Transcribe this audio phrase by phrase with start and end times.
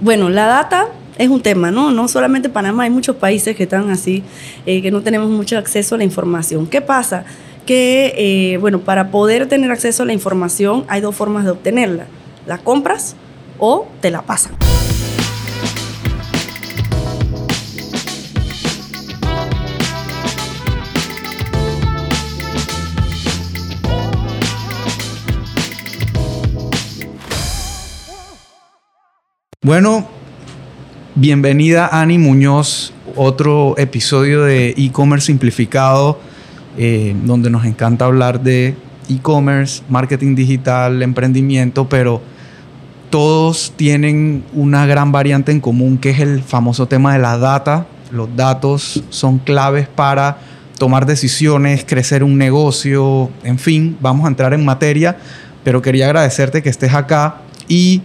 [0.00, 1.90] Bueno, la data es un tema, ¿no?
[1.90, 4.22] No solamente Panamá, hay muchos países que están así,
[4.64, 6.66] eh, que no tenemos mucho acceso a la información.
[6.68, 7.24] ¿Qué pasa?
[7.66, 12.06] Que, eh, bueno, para poder tener acceso a la información hay dos formas de obtenerla.
[12.46, 13.16] La compras
[13.58, 14.52] o te la pasan.
[29.68, 30.08] Bueno,
[31.14, 36.18] bienvenida Ani Muñoz, otro episodio de e-commerce simplificado,
[36.78, 38.74] eh, donde nos encanta hablar de
[39.10, 42.22] e-commerce, marketing digital, emprendimiento, pero
[43.10, 47.86] todos tienen una gran variante en común que es el famoso tema de la data.
[48.10, 50.38] Los datos son claves para
[50.78, 55.18] tomar decisiones, crecer un negocio, en fin, vamos a entrar en materia,
[55.62, 58.00] pero quería agradecerte que estés acá y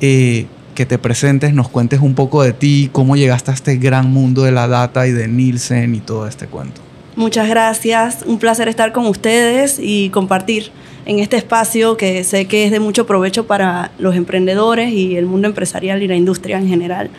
[0.00, 4.10] eh, que te presentes, nos cuentes un poco de ti, cómo llegaste a este gran
[4.12, 6.80] mundo de la data y de Nielsen y todo este cuento.
[7.14, 10.70] Muchas gracias, un placer estar con ustedes y compartir
[11.04, 15.26] en este espacio que sé que es de mucho provecho para los emprendedores y el
[15.26, 17.10] mundo empresarial y la industria en general.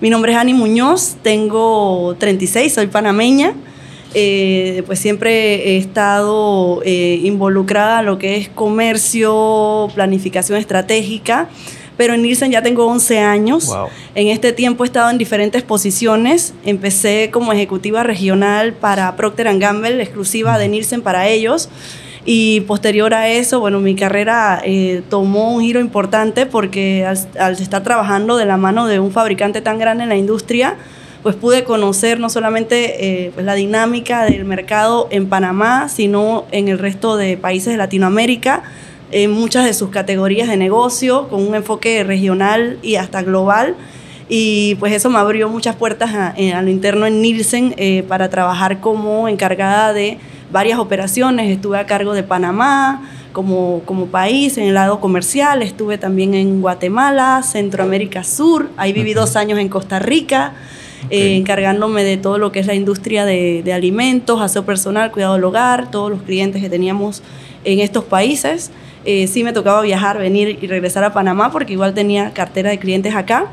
[0.00, 3.54] Mi nombre es Ani Muñoz, tengo 36, soy panameña.
[4.14, 11.48] Eh, pues siempre he estado eh, involucrada en lo que es comercio, planificación estratégica
[12.02, 13.72] pero en Nielsen ya tengo 11 años.
[14.16, 16.52] En este tiempo he estado en diferentes posiciones.
[16.64, 21.68] Empecé como ejecutiva regional para Procter Gamble, exclusiva de Nielsen para ellos.
[22.24, 27.84] Y posterior a eso, bueno, mi carrera eh, tomó un giro importante porque al, estar
[27.84, 30.74] trabajando de la mano de un fabricante tan grande en la industria,
[31.22, 36.66] pues pude conocer no solamente eh, pues la dinámica del mercado en Panamá, sino en
[36.66, 38.64] el resto de países de Latinoamérica
[39.12, 43.76] en muchas de sus categorías de negocio, con un enfoque regional y hasta global.
[44.28, 48.80] Y pues eso me abrió muchas puertas a, lo interno en Nielsen eh, para trabajar
[48.80, 50.18] como encargada de
[50.50, 51.50] varias operaciones.
[51.50, 53.02] Estuve a cargo de Panamá
[53.32, 59.14] como, como país en el lado comercial, estuve también en Guatemala, Centroamérica Sur, ahí viví
[59.14, 60.54] dos años en Costa Rica.
[61.10, 65.34] Eh, encargándome de todo lo que es la industria de, de alimentos, aseo personal, cuidado
[65.34, 67.24] del hogar, todos los clientes que teníamos
[67.64, 68.70] en estos países.
[69.04, 72.78] Eh, sí me tocaba viajar, venir y regresar a Panamá porque igual tenía cartera de
[72.78, 73.46] clientes acá.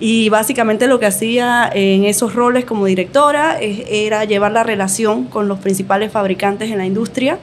[0.00, 5.48] Y básicamente lo que hacía en esos roles como directora era llevar la relación con
[5.48, 7.38] los principales fabricantes en la industria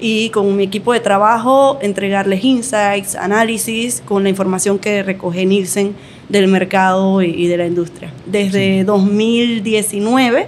[0.00, 5.94] y con mi equipo de trabajo entregarles insights, análisis con la información que recoge Nielsen
[6.28, 8.12] del mercado y, de la industria.
[8.26, 10.46] Desde 2019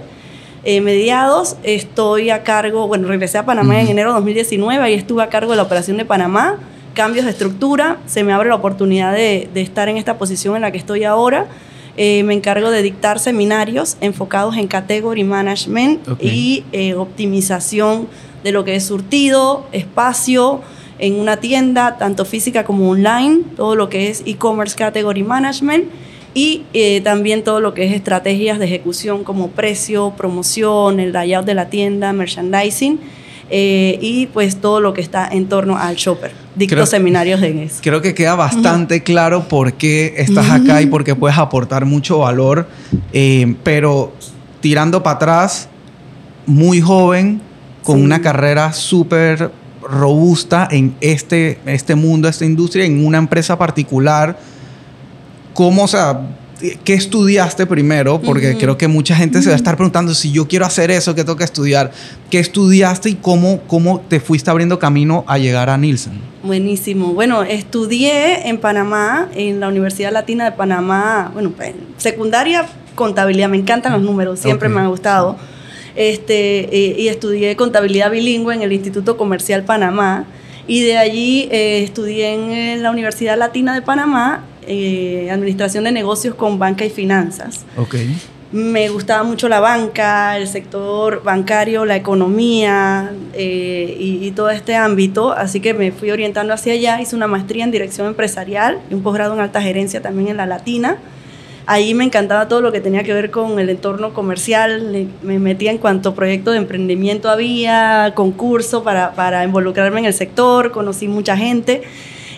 [0.63, 5.23] eh, mediados estoy a cargo, bueno, regresé a Panamá en enero de 2019, y estuve
[5.23, 6.57] a cargo de la operación de Panamá,
[6.93, 10.71] cambios de estructura, se me abre la oportunidad de, estar en esta posición en la
[10.71, 11.47] que estoy ahora.
[11.97, 18.07] Eh, me encargo de dictar seminarios enfocados en category management y eh, optimización
[18.43, 20.61] de lo que es surtido, espacio
[20.99, 25.85] en una tienda, tanto física como online, todo lo que es e-commerce category management
[26.33, 31.45] y eh, también todo lo que es estrategias de ejecución como precio, promoción, el layout
[31.45, 32.99] de la tienda, merchandising
[33.49, 36.31] eh, y pues todo lo que está en torno al shopper.
[36.55, 37.79] Dicto seminarios de eso.
[37.81, 42.19] Creo que queda bastante claro por qué estás acá y por qué puedes aportar mucho
[42.19, 42.67] valor,
[43.11, 44.13] eh, pero
[44.61, 45.67] tirando para atrás,
[46.45, 47.41] muy joven,
[47.83, 54.37] con una carrera súper robusta en este, este mundo, esta industria, en una empresa particular
[55.53, 56.21] ¿Cómo, o sea,
[56.83, 58.21] qué estudiaste primero?
[58.21, 61.15] Porque creo que mucha gente se va a estar preguntando si yo quiero hacer eso,
[61.15, 61.91] ¿qué tengo que estudiar?
[62.29, 66.13] ¿Qué estudiaste y cómo, cómo te fuiste abriendo camino a llegar a Nielsen?
[66.43, 67.13] Buenísimo.
[67.13, 71.51] Bueno, estudié en Panamá, en la Universidad Latina de Panamá, bueno,
[71.97, 75.37] secundaria, contabilidad, me encantan los números, siempre me ha gustado.
[75.95, 80.25] Este, eh, y estudié contabilidad bilingüe en el Instituto Comercial Panamá.
[80.67, 86.35] Y de allí eh, estudié en la Universidad Latina de Panamá eh, administración de negocios
[86.35, 87.65] con banca y finanzas.
[87.77, 88.15] Okay.
[88.51, 95.31] Me gustaba mucho la banca, el sector bancario, la economía eh, y, todo este ámbito,
[95.31, 96.99] así que me fui orientando hacia allá.
[96.99, 100.45] Hice una maestría en dirección empresarial y un posgrado en alta gerencia también en la
[100.45, 100.97] Latina.
[101.65, 105.07] Ahí me encantaba todo lo que tenía que ver con el entorno comercial.
[105.21, 110.71] Me metía en cuanto proyecto de emprendimiento había, concurso para, para involucrarme en el sector,
[110.71, 111.83] conocí mucha gente.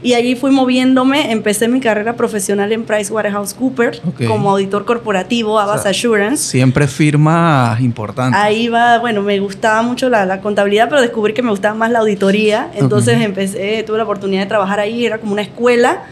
[0.03, 6.43] Y allí fui moviéndome, empecé mi carrera profesional en PricewaterhouseCoopers como auditor corporativo, Abbas Assurance.
[6.43, 8.37] Siempre firma importante.
[8.37, 11.99] Ahí va, bueno, me gustaba mucho la, contabilidad, pero descubrí que me gustaba más la
[11.99, 12.69] auditoría.
[12.75, 16.03] Entonces empecé, tuve la oportunidad de trabajar ahí, era como una escuela.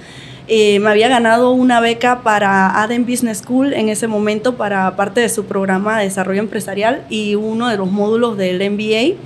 [0.48, 5.20] eh, me había ganado una beca para Aden Business School en ese momento para parte
[5.20, 9.18] de su programa de desarrollo empresarial y uno de los módulos del MBA.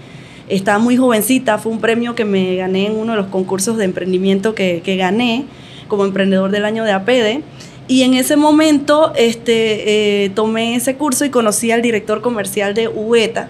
[0.48, 3.86] Estaba muy jovencita, fue un premio que me gané en uno de los concursos de
[3.86, 5.46] emprendimiento que, que gané
[5.88, 7.42] como emprendedor del año de APEDE.
[7.88, 12.88] Y en ese momento este, eh, tomé ese curso y conocí al director comercial de
[12.88, 13.50] UETA,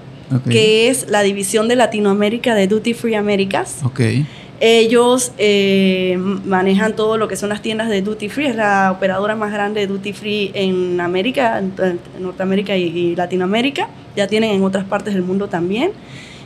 [0.50, 3.78] que es la división de Latinoamérica de Duty Free Américas.
[3.84, 4.26] Okay.
[4.60, 9.36] Ellos eh, manejan todo lo que son las tiendas de Duty Free, es la operadora
[9.36, 13.90] más grande de Duty Free en América, en Norteamérica y, Latinoamérica.
[14.16, 15.92] Ya tienen en otras partes del mundo también.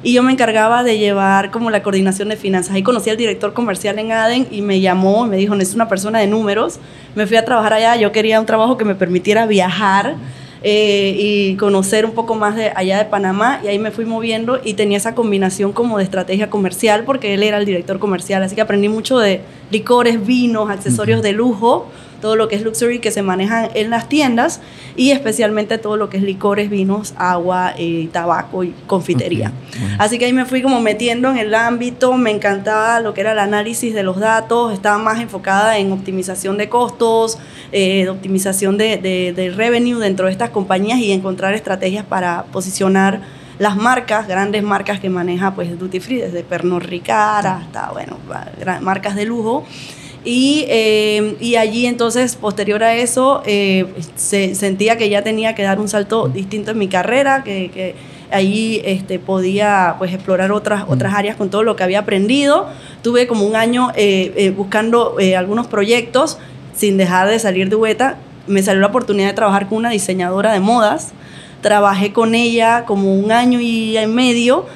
[0.02, 2.74] Y yo me encargaba de llevar como la coordinación de finanzas.
[2.74, 5.90] Ahí conocí al director comercial en Aden y me llamó y me dijo, es una
[5.90, 6.80] persona de números.
[7.16, 10.16] Me fui a trabajar allá, yo quería un trabajo que me permitiera viajar
[10.62, 14.60] eh, y conocer un poco más de allá de Panamá y ahí me fui moviendo
[14.62, 18.56] y tenía esa combinación como de estrategia comercial porque él era el director comercial, así
[18.56, 19.40] que aprendí mucho de
[19.72, 21.88] licores, vinos, accesorios de lujo
[22.20, 24.62] todo lo que es luxury que se maneja en las tiendas
[24.96, 29.52] y especialmente todo lo que es licores, vinos, agua, eh, tabaco y confitería.
[29.98, 33.32] Así que ahí me fui como metiendo en el ámbito, me encantaba lo que era
[33.32, 37.38] el análisis de los datos, estaba más enfocada en optimización de costos,
[37.72, 43.22] eh, optimización de, de, revenue dentro de estas compañías y encontrar estrategias para posicionar
[43.60, 48.18] las marcas, grandes marcas que maneja pues Duty Free, desde Pernod Ricard hasta, bueno,
[48.82, 49.66] marcas de lujo.
[50.32, 55.64] Y, eh, y, allí entonces, posterior a eso, eh, se, sentía que ya tenía que
[55.64, 57.96] dar un salto distinto en mi carrera, que, que
[58.30, 62.68] ahí este, podía pues, explorar otras, otras áreas con todo lo que había aprendido.
[63.02, 66.38] Tuve como un año eh, buscando algunos proyectos
[66.76, 68.18] sin dejar de salir de Hueta.
[68.46, 71.10] Me salió la oportunidad de trabajar con una diseñadora de modas.
[71.62, 74.68] Trabajé con ella como un año y medio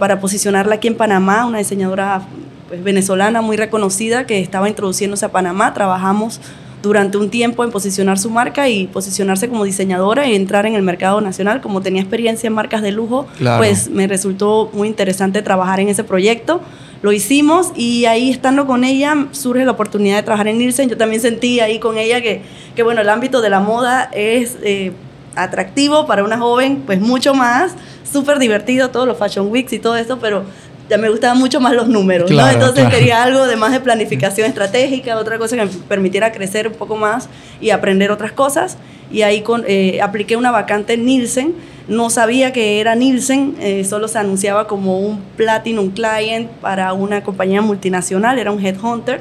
[0.00, 2.26] para posicionarla aquí en Panamá, una diseñadora
[2.68, 5.74] pues, venezolana muy reconocida que estaba introduciéndose a Panamá.
[5.74, 6.40] Trabajamos
[6.82, 10.82] durante un tiempo en posicionar su marca y posicionarse como diseñadora y entrar en el
[10.82, 11.60] mercado nacional.
[11.60, 13.26] Como tenía experiencia en marcas de lujo,
[13.58, 16.60] pues me resultó muy interesante trabajar en ese proyecto.
[17.02, 20.88] Lo hicimos y ahí estando con ella surge la oportunidad de trabajar en Nielsen.
[20.88, 22.42] Yo también sentí ahí con ella que,
[22.74, 24.92] que bueno, el ámbito de la moda es eh,
[25.34, 27.74] atractivo para una joven, pues mucho más,
[28.10, 30.44] súper divertido, todos los Fashion Weeks y todo esto, pero
[30.88, 32.48] ya me gustaban mucho más los números, ¿no?
[32.48, 36.74] Entonces quería algo de más de planificación estratégica, otra cosa que me permitiera crecer un
[36.74, 37.28] poco más
[37.60, 38.76] y aprender otras cosas.
[39.10, 41.54] Y ahí con, eh, apliqué una vacante en Nielsen.
[41.88, 47.22] No sabía que era Nielsen, eh, solo se anunciaba como un Platinum Client para una
[47.22, 49.20] compañía multinacional, era un headhunter.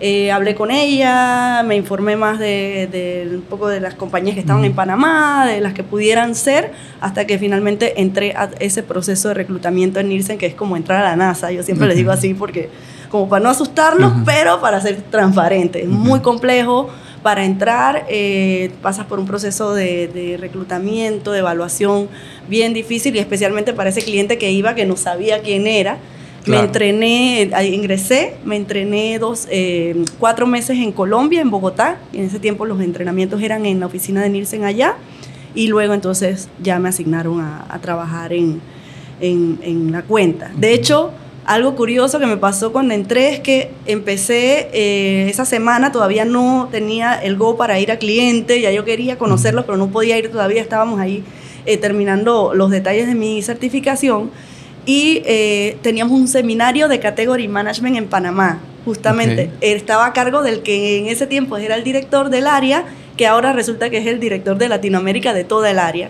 [0.00, 4.64] Eh, hablé con ella, me informé más de, un poco de las compañías que estaban
[4.64, 9.34] en Panamá, de las que pudieran ser, hasta que finalmente entré a ese proceso de
[9.34, 11.50] reclutamiento en Nielsen, que es como entrar a la NASA.
[11.50, 12.68] Yo siempre les digo así porque,
[13.10, 15.82] como para no asustarlos, pero para ser transparente.
[15.82, 16.88] Es muy complejo.
[17.20, 22.08] Para entrar, eh, pasas por un proceso de, de reclutamiento, de evaluación
[22.48, 25.98] bien difícil y especialmente para ese cliente que iba que no sabía quién era
[26.46, 31.98] me entrené, ingresé, me entrené dos, eh, cuatro meses en Colombia, en Bogotá.
[32.12, 34.96] en ese tiempo los entrenamientos eran en la oficina de Nielsen allá.
[35.54, 38.60] Y luego entonces ya me asignaron a, trabajar en,
[39.20, 40.52] en, la cuenta.
[40.56, 41.10] De hecho,
[41.46, 46.68] algo curioso que me pasó cuando entré es que empecé eh, esa semana, todavía no
[46.70, 50.30] tenía el go para ir a cliente, ya yo quería conocerlos, pero no podía ir
[50.30, 51.24] todavía, estábamos ahí
[51.64, 54.30] eh, terminando los detalles de mi certificación
[54.88, 59.50] y eh, teníamos un seminario de Category Management en Panamá, justamente.
[59.60, 62.86] Estaba a cargo del que en ese tiempo era el director del área,
[63.18, 66.08] que ahora resulta que es el director de Latinoamérica de toda el área.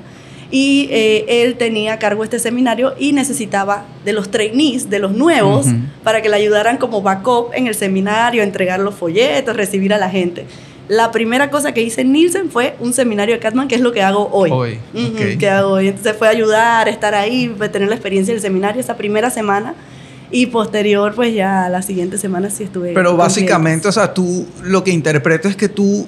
[0.52, 5.10] Y eh, él tenía a cargo este seminario y necesitaba de los trainees, de los
[5.10, 5.66] nuevos,
[6.04, 10.08] para que le ayudaran como backup en el seminario, entregar los folletos, recibir a la
[10.08, 10.46] gente.
[10.88, 13.92] La primera cosa que hice en Nielsen fue un seminario de Catman, que es lo
[13.92, 14.50] que hago hoy.
[14.50, 14.78] Hoy.
[15.38, 15.88] Que hago hoy.
[15.88, 19.74] Entonces fue ayudar, estar ahí, tener la experiencia del seminario esa primera semana.
[20.30, 22.92] Y posterior, pues ya la siguiente semana sí estuve.
[22.92, 26.06] Pero básicamente, o sea, tú lo que interpreto es que tú,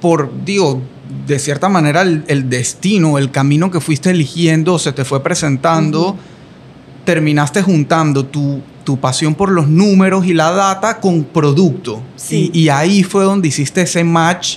[0.00, 0.80] por, digo,
[1.26, 6.16] de cierta manera, el, destino, el camino que fuiste eligiendo, se te fue presentando,
[7.04, 12.02] terminaste juntando tu tu pasión por los números y la data con producto.
[12.30, 14.56] Y, ahí fue donde hiciste ese match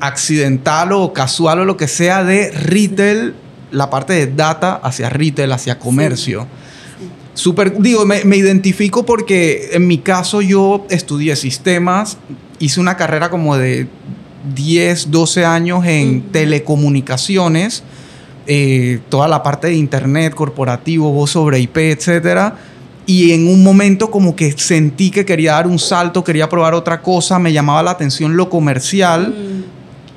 [0.00, 3.34] accidental o casual o lo que sea de retail,
[3.70, 6.46] la parte de data hacia retail, hacia comercio.
[7.34, 12.16] Súper, digo, me, identifico porque en mi caso yo estudié sistemas,
[12.58, 13.88] hice una carrera como de
[14.54, 17.82] 10, 12 años en telecomunicaciones,
[18.46, 22.56] eh, toda la parte de internet, corporativo, voz sobre IP, etcétera
[23.06, 27.00] y en un momento como que sentí que quería dar un salto, quería probar otra
[27.00, 29.64] cosa, me llamaba la atención lo comercial mm.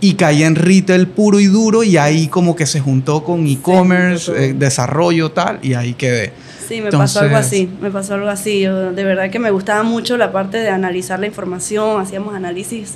[0.01, 4.31] y caí en retail puro y duro y ahí como que se juntó con e-commerce,
[4.31, 6.33] eh, desarrollo tal y ahí quedé.
[6.67, 8.61] Sí, me pasó algo así, me pasó algo así.
[8.61, 12.95] Yo, de verdad que me gustaba mucho la parte de analizar la información, hacíamos análisis,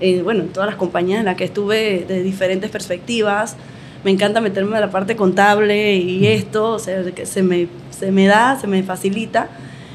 [0.00, 3.56] eh, bueno, en todas las compañías en las que estuve de diferentes perspectivas.
[4.04, 7.68] Me encanta meterme en la parte contable y esto, o sea, que se me
[8.02, 9.48] se me da, se me facilita.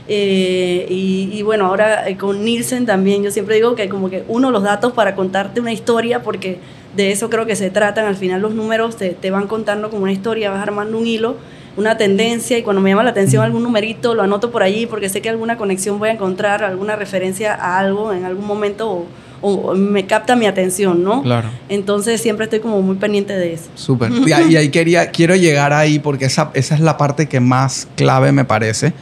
[0.07, 4.51] Eh, y, bueno, ahora eh, con Nielsen también, yo siempre digo que como que uno
[4.51, 6.59] los datos para contarte una historia, porque
[6.95, 10.03] de eso creo que se tratan, al final los números te, te, van contando como
[10.03, 11.35] una historia, vas armando un hilo,
[11.75, 15.09] una tendencia, y cuando me llama la atención algún numerito, lo anoto por allí, porque
[15.09, 18.89] sé que alguna conexión voy a encontrar, alguna referencia a algo en algún momento.
[18.89, 19.05] O,
[19.41, 21.21] o me capta mi atención, ¿no?
[21.21, 21.49] Claro.
[21.69, 23.65] Entonces siempre estoy como muy pendiente de eso.
[23.75, 24.11] Súper.
[24.27, 28.31] y, ahí quería, quiero llegar ahí porque esa, esa es la parte que más clave
[28.31, 28.93] me parece.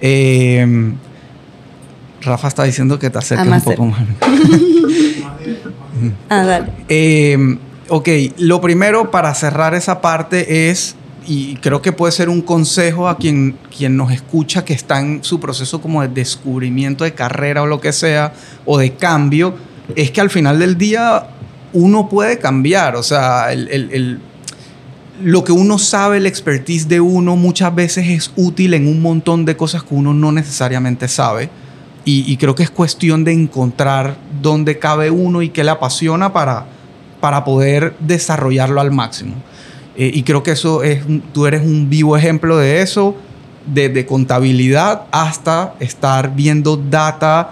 [0.00, 0.92] Eh,
[2.22, 4.00] Rafa está diciendo que te acerques un poco más.
[6.28, 6.66] ah, dale.
[6.88, 12.42] Eh, ok, lo primero para cerrar esa parte es, y creo que puede ser un
[12.42, 17.14] consejo a quien, quien nos escucha que está en su proceso como de descubrimiento de
[17.14, 18.32] carrera o lo que sea,
[18.64, 19.54] o de cambio,
[19.96, 21.28] es que al final del día
[21.72, 23.48] uno puede cambiar, o sea,
[25.22, 29.44] lo que uno sabe, el expertise de uno muchas veces es útil en un montón
[29.44, 31.50] de cosas que uno no necesariamente sabe.
[32.06, 36.66] Y, creo que es cuestión de encontrar dónde cabe uno y qué le apasiona para,
[37.20, 39.34] para poder desarrollarlo al máximo.
[39.96, 43.14] Eh, y creo que eso es, tú eres un vivo ejemplo de eso,
[43.64, 47.50] desde contabilidad hasta estar viendo data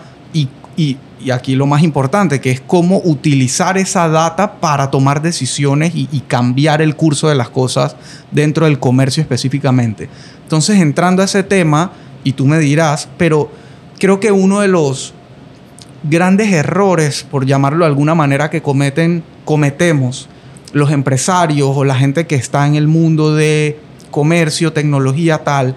[0.77, 5.93] y y aquí lo más importante, que es cómo utilizar esa data para tomar decisiones
[5.95, 7.97] y, cambiar el curso de las cosas
[8.31, 10.09] dentro del comercio específicamente.
[10.43, 11.93] Entonces, entrando a ese tema,
[12.25, 13.51] y tú me dirás, pero
[13.99, 15.15] creo que uno de los
[16.03, 20.29] grandes errores, por llamarlo de alguna manera, que cometen, cometemos
[20.73, 25.75] los empresarios o la gente que está en el mundo de comercio, tecnología, tal,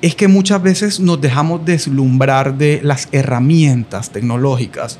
[0.00, 4.98] es que muchas veces nos dejamos deslumbrar de las herramientas tecnológicas,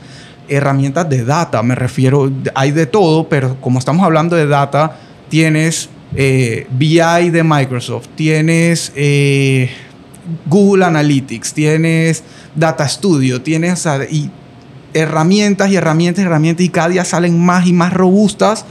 [0.48, 4.96] herramientas de data, me refiero, hay de todo, pero como estamos hablando de data,
[5.28, 9.70] tienes eh, BI de Microsoft, tienes eh,
[10.46, 12.24] Google Analytics, tienes
[12.54, 13.86] Data Studio, tienes
[14.94, 18.64] herramientas y herramientas y herramientas y cada día salen más y más robustas,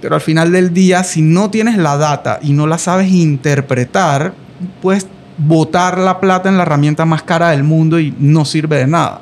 [0.00, 4.34] pero al final del día, si no tienes la data y no la sabes interpretar,
[4.80, 5.06] pues
[5.38, 9.20] botar la plata en la herramienta más cara del mundo y no sirve de nada.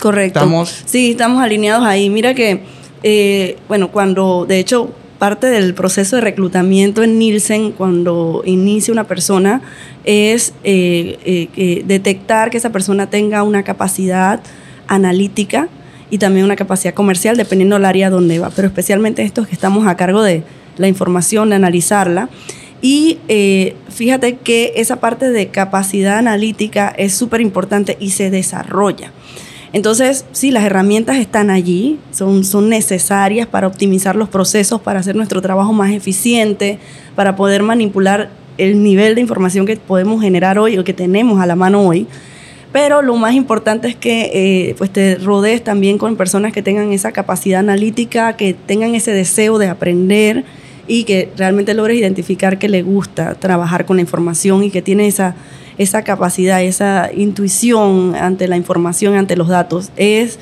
[0.00, 0.38] Correcto.
[0.38, 0.82] ¿Estamos?
[0.86, 2.08] Sí, estamos alineados ahí.
[2.08, 2.62] Mira que,
[3.02, 9.04] eh, bueno, cuando, de hecho, parte del proceso de reclutamiento en Nielsen, cuando inicia una
[9.04, 9.60] persona,
[10.04, 11.18] es eh,
[11.56, 14.40] eh, detectar que esa persona tenga una capacidad
[14.86, 15.68] analítica
[16.10, 19.86] y también una capacidad comercial, dependiendo del área donde va, pero especialmente estos que estamos
[19.86, 20.42] a cargo de
[20.78, 22.28] la información, de analizarla.
[22.82, 29.12] Y eh, fíjate que esa parte de capacidad analítica es súper importante y se desarrolla.
[29.72, 35.14] Entonces, sí, las herramientas están allí, son, son necesarias para optimizar los procesos, para hacer
[35.14, 36.78] nuestro trabajo más eficiente,
[37.14, 41.46] para poder manipular el nivel de información que podemos generar hoy o que tenemos a
[41.46, 42.06] la mano hoy.
[42.72, 46.92] Pero lo más importante es que eh, pues te rodees también con personas que tengan
[46.92, 50.44] esa capacidad analítica, que tengan ese deseo de aprender,
[50.90, 55.06] y que realmente logres identificar que le gusta trabajar con la información y que tiene
[55.06, 55.36] esa,
[55.78, 59.92] esa capacidad, esa intuición ante la información, ante los datos.
[59.94, 60.40] Es,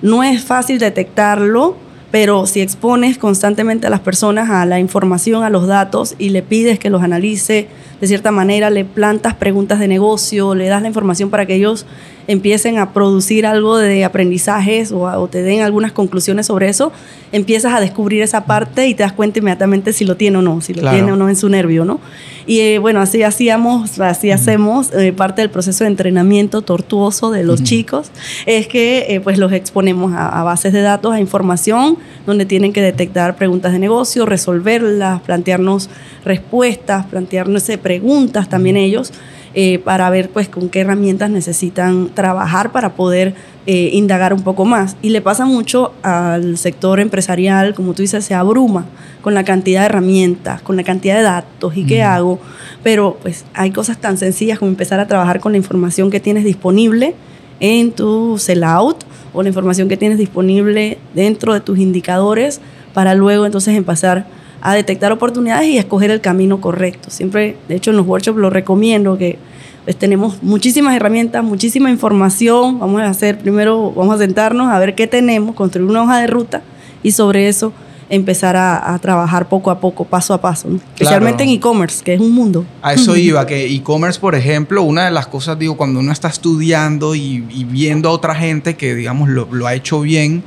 [0.00, 1.76] no es fácil detectarlo,
[2.10, 6.40] pero si expones constantemente a las personas a la información, a los datos y le
[6.40, 7.68] pides que los analice
[8.00, 11.84] de cierta manera, le plantas preguntas de negocio, le das la información para que ellos
[12.26, 16.92] empiecen a producir algo de aprendizajes o, te den algunas conclusiones sobre eso,
[17.32, 20.60] empiezas a descubrir esa parte y te das cuenta inmediatamente si lo tiene o no,
[20.60, 22.00] si lo tiene o no en su nervio, ¿no?
[22.46, 27.44] Y eh, bueno, así hacíamos, así hacemos, eh, parte del proceso de entrenamiento tortuoso de
[27.44, 28.10] los chicos,
[28.46, 32.82] es que eh, pues los exponemos a, bases de datos, a información, donde tienen que
[32.82, 35.88] detectar preguntas de negocio, resolverlas, plantearnos
[36.24, 39.12] respuestas, plantearnos preguntas también ellos.
[39.54, 43.34] Eh, para ver pues con qué herramientas necesitan trabajar para poder
[43.66, 44.96] eh, indagar un poco más.
[45.02, 48.86] Y le pasa mucho al sector empresarial, como tú dices, se abruma
[49.20, 52.40] con la cantidad de herramientas, con la cantidad de datos y qué hago,
[52.82, 56.44] pero pues hay cosas tan sencillas como empezar a trabajar con la información que tienes
[56.44, 57.14] disponible
[57.60, 59.04] en tu sellout
[59.34, 62.60] o la información que tienes disponible dentro de tus indicadores
[62.94, 64.26] para luego entonces empezar
[64.62, 67.10] a detectar oportunidades y escoger el camino correcto.
[67.10, 69.38] Siempre, de hecho, en los workshops lo recomiendo que
[69.84, 72.78] pues tenemos muchísimas herramientas, muchísima información.
[72.78, 76.28] Vamos a hacer primero, vamos a sentarnos a ver qué tenemos, construir una hoja de
[76.28, 76.62] ruta
[77.02, 77.72] y sobre eso
[78.08, 82.30] empezar a, trabajar poco a poco, paso a paso, especialmente en e-commerce, que es un
[82.30, 82.64] mundo.
[82.82, 86.28] A eso iba, que e-commerce, por ejemplo, una de las cosas, digo, cuando uno está
[86.28, 90.44] estudiando y, viendo a otra gente que, digamos, lo, lo ha hecho bien,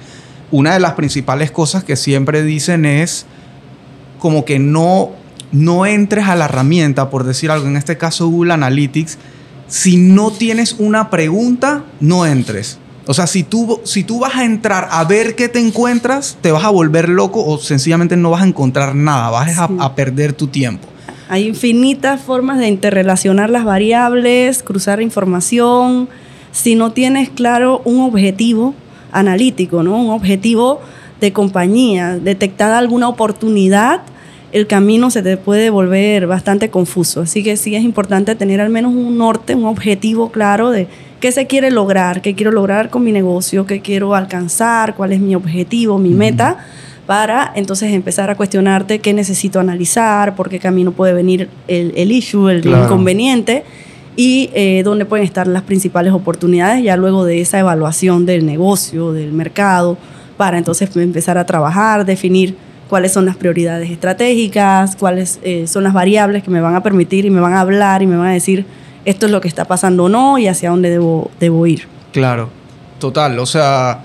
[0.51, 3.25] una de las principales cosas que siempre dicen es
[4.25, 5.11] como que no,
[5.51, 9.19] no entres a la herramienta, por decir algo, en este caso Google Analytics,
[9.67, 12.79] si no tienes una pregunta, no entres.
[13.05, 16.51] O sea, si tú, si tú vas a entrar a ver qué te encuentras, te
[16.51, 20.47] vas a volver loco o sencillamente no vas a encontrar nada, vas a, perder tu
[20.47, 20.87] tiempo.
[21.29, 26.09] Hay infinitas formas de interrelacionar las variables, cruzar información.
[26.51, 28.73] Si no tienes claro un objetivo
[29.11, 30.01] analítico, ¿no?
[30.01, 30.81] un objetivo
[31.21, 34.01] de compañía, detectada alguna oportunidad,
[34.55, 37.19] el camino se te puede volver bastante confuso.
[37.19, 40.87] Así que sí es importante tener al menos un norte, un objetivo claro de
[41.19, 45.19] qué se quiere lograr, qué quiero lograr con mi negocio, qué quiero alcanzar, cuál es
[45.19, 46.65] mi objetivo, mi meta,
[47.05, 52.47] para entonces empezar a cuestionarte qué necesito analizar, por qué camino puede venir el, issue,
[52.47, 53.65] el inconveniente
[54.15, 59.11] y eh, dónde pueden estar las principales oportunidades ya luego de esa evaluación del negocio,
[59.11, 59.97] del mercado,
[60.37, 62.55] para entonces empezar a trabajar, definir
[62.89, 67.25] cuáles son las prioridades estratégicas, cuáles eh, son las variables que me van a permitir
[67.25, 68.65] y me van a hablar y me van a decir
[69.05, 71.87] esto es lo que está pasando o no y hacia dónde debo, debo ir.
[72.11, 72.49] Claro,
[72.99, 73.37] total.
[73.39, 74.03] O sea,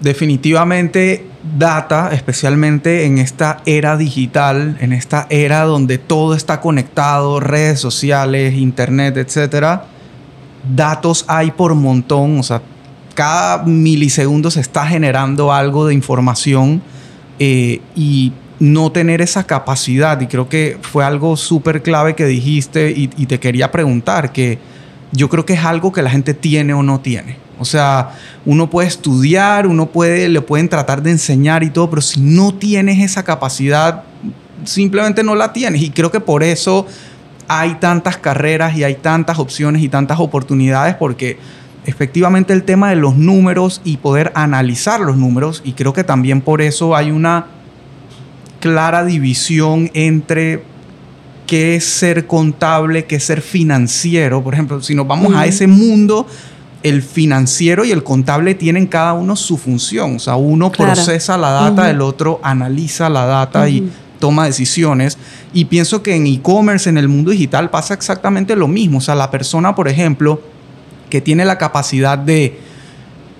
[0.00, 1.26] definitivamente
[1.58, 8.54] data, especialmente en esta era digital, en esta era donde todo está conectado, redes sociales,
[8.54, 9.86] internet, etcétera,
[10.74, 12.62] datos hay por montón, o sea,
[13.14, 16.82] cada milisegundo se está generando algo de información
[17.44, 22.94] eh, y no tener esa capacidad, y creo que fue algo súper clave que dijiste
[22.96, 24.60] y, te quería preguntar, que
[25.10, 27.38] yo creo que es algo que la gente tiene o no tiene.
[27.58, 28.10] O sea,
[28.46, 32.54] uno puede estudiar, uno puede, le pueden tratar de enseñar y todo, pero si no
[32.54, 34.04] tienes esa capacidad,
[34.62, 35.82] simplemente no la tienes.
[35.82, 36.86] Y creo que por eso
[37.48, 41.38] hay tantas carreras y hay tantas opciones y tantas oportunidades, porque
[41.84, 46.40] efectivamente el tema de los números y poder analizar los números, y creo que también
[46.40, 47.46] por eso hay una
[48.60, 50.62] clara división entre
[51.46, 54.42] qué es ser contable, qué es ser financiero.
[54.42, 56.26] Por ejemplo, si nos vamos a ese mundo,
[56.82, 60.16] el financiero y el contable tienen cada uno su función.
[60.16, 65.18] O sea, uno procesa la data, el otro analiza la data y toma decisiones.
[65.52, 68.98] Y pienso que en e-commerce, en el mundo digital, pasa exactamente lo mismo.
[68.98, 70.40] O sea, la persona, por ejemplo,
[71.12, 72.58] que tiene la capacidad de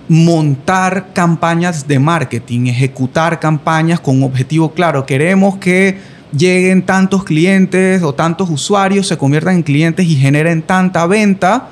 [0.07, 5.07] montar campañas de marketing, ejecutar campañas con un objetivo claro.
[5.07, 5.97] Queremos que
[6.37, 11.69] lleguen tantos clientes o tantos usuarios, se conviertan en clientes y generen tanta venta,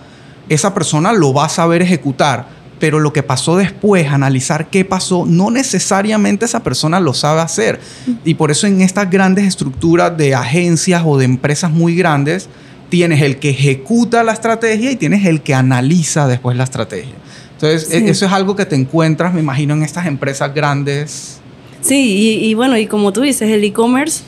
[0.49, 2.47] esa persona lo va a saber ejecutar.
[2.79, 7.79] Pero lo que pasó después, analizar qué pasó, no necesariamente esa persona lo sabe hacer.
[8.25, 12.49] Y por eso en estas grandes estructuras de agencias o de empresas muy grandes,
[12.91, 17.15] tienes el que ejecuta la estrategia y tienes el que analiza después la estrategia.
[17.53, 21.39] Entonces, e-, eso es algo que te encuentras, me imagino, en estas empresas grandes.
[21.79, 24.23] Sí, y, bueno, y como tú dices, el e-commerce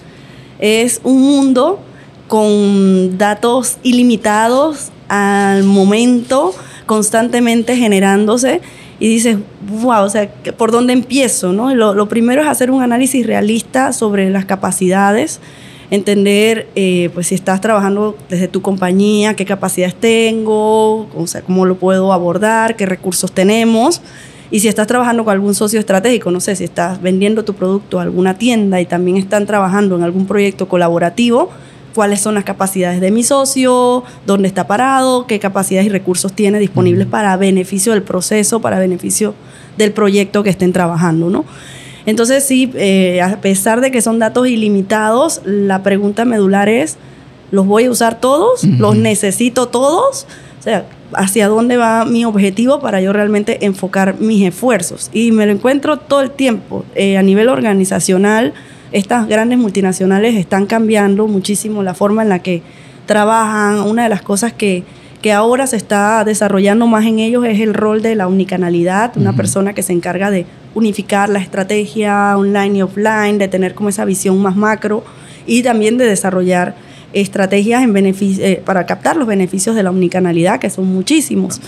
[0.60, 1.84] es un mundo
[2.30, 8.62] con datos ilimitados al momento, constantemente generándose.
[8.97, 9.38] Y dices,
[9.82, 11.52] wow, o sea, ¿por dónde empiezo?
[11.52, 11.76] No?
[11.76, 15.41] Lo, lo primero es hacer un análisis realista sobre las capacidades
[15.93, 21.67] entender eh, pues si estás trabajando desde tu compañía, qué capacidades tengo, o sea, cómo
[21.67, 24.01] lo puedo abordar, qué recursos tenemos.
[24.49, 27.99] Y si estás trabajando con algún socio estratégico, no sé, si estás vendiendo tu producto
[27.99, 31.51] a alguna tienda y también están trabajando en algún proyecto colaborativo,
[31.93, 36.58] cuáles son las capacidades de mi socio, dónde está parado, qué capacidades y recursos tiene
[36.58, 39.36] disponibles para beneficio del proceso, para beneficio
[39.77, 41.45] del proyecto que estén trabajando, ¿no?
[42.06, 46.98] Entonces sí, eh, a pesar de que son datos ilimitados, la pregunta medular es,
[47.52, 48.63] ¿los voy a usar todos?
[48.63, 50.26] ¿Los necesito todos?
[50.60, 55.10] O sea, ¿hacia dónde va mi objetivo para yo realmente enfocar mis esfuerzos?
[55.13, 56.84] Y me lo encuentro todo el tiempo.
[56.96, 58.54] Eh, a nivel organizacional,
[58.92, 62.62] estas grandes multinacionales están cambiando muchísimo la forma en la que
[63.06, 63.80] trabajan.
[63.80, 64.84] Una de las cosas que
[65.24, 69.32] que ahora se está desarrollando más en ellos es el rol de la unicanalidad, una
[69.32, 74.06] persona que se encarga de unificar la estrategia online y offline, de tener como esa
[74.06, 75.04] visión más macro
[75.46, 76.76] y también de desarrollar
[77.14, 81.62] estrategias en eh, para captar los beneficios de la unicanalidad, que son muchísimos.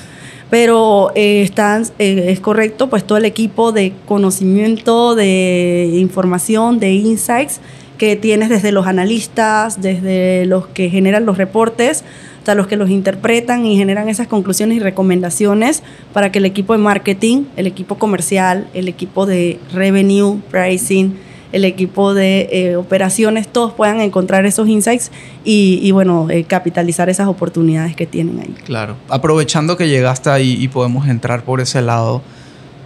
[0.49, 6.93] Pero eh, están, eh, es correcto, pues todo el equipo de conocimiento, de información, de
[6.93, 7.59] insights
[7.97, 12.03] que tienes desde los analistas, desde los que generan los reportes,
[12.45, 15.81] o sea, los que los interpretan y generan esas conclusiones y recomendaciones
[16.13, 21.17] para que el equipo de marketing, el equipo comercial, el equipo de revenue, pricing,
[21.53, 25.11] el equipo de eh, operaciones, todos puedan encontrar esos insights
[25.43, 28.53] y, bueno, eh, capitalizar esas oportunidades que tienen ahí.
[28.63, 32.21] Claro, aprovechando que llegaste ahí y podemos entrar por ese lado,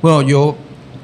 [0.02, 0.56] bueno, yo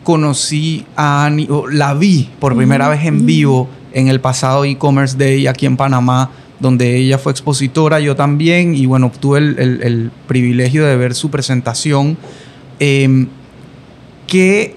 [0.06, 5.46] conocí a Ani, la vi por primera vez en vivo en el pasado e-commerce day
[5.46, 10.96] aquí en Panamá donde ella fue expositora, yo también, y bueno, tuve el, privilegio de
[10.96, 12.18] ver su presentación,
[12.80, 13.28] em,
[14.28, 14.76] que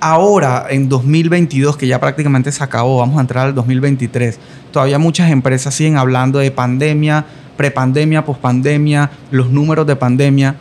[0.00, 4.38] ahora, en 2022, que ya prácticamente se acabó, vamos a entrar al 2023,
[4.72, 10.56] todavía muchas empresas siguen hablando de pandemia, prepandemia, pospandemia, los números de pandemia,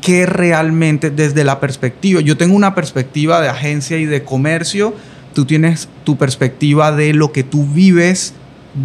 [0.00, 4.94] que realmente desde la perspectiva, yo tengo una perspectiva de agencia y de comercio,
[5.34, 8.34] tú tienes tu perspectiva de lo que tú vives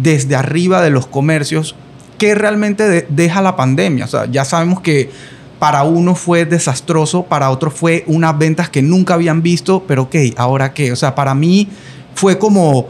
[0.02, 1.74] desde arriba de los comercios,
[2.18, 4.04] ¿qué realmente deja la pandemia?
[4.04, 5.10] O sea, ya sabemos que
[5.58, 10.16] para uno fue desastroso, para otro fue unas ventas que nunca habían visto, pero ok,
[10.36, 10.92] ¿ahora qué?
[10.92, 11.68] O sea, para mí
[12.14, 12.88] fue como,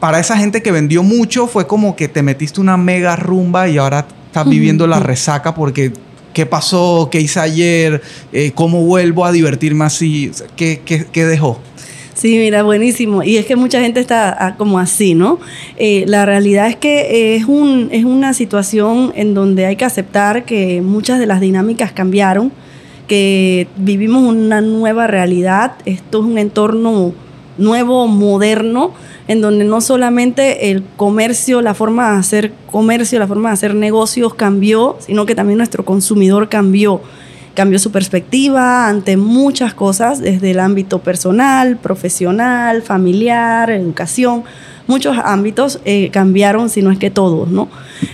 [0.00, 3.78] para esa gente que vendió mucho, fue como que te metiste una mega rumba y
[3.78, 5.92] ahora estás viviendo la resaca porque
[6.32, 7.08] ¿qué pasó?
[7.10, 8.02] ¿Qué hice ayer?
[8.32, 10.30] Eh, ¿Cómo vuelvo a divertirme así?
[10.56, 11.60] ¿Qué, qué, qué dejó?
[12.16, 13.22] Sí, mira, buenísimo.
[13.22, 15.38] Y es que mucha gente está ah, como así, ¿no?
[15.76, 20.46] Eh, la realidad es que es, un, es una situación en donde hay que aceptar
[20.46, 22.52] que muchas de las dinámicas cambiaron,
[23.06, 25.72] que vivimos una nueva realidad.
[25.84, 27.12] Esto es un entorno
[27.58, 28.94] nuevo, moderno,
[29.28, 33.74] en donde no solamente el comercio, la forma de hacer comercio, la forma de hacer
[33.74, 37.02] negocios cambió, sino que también nuestro consumidor cambió
[37.56, 44.44] cambió su perspectiva ante muchas cosas, desde el ámbito personal, profesional, familiar, educación.
[44.86, 47.68] Muchos ámbitos eh, cambiaron, si no es que todos, ¿no?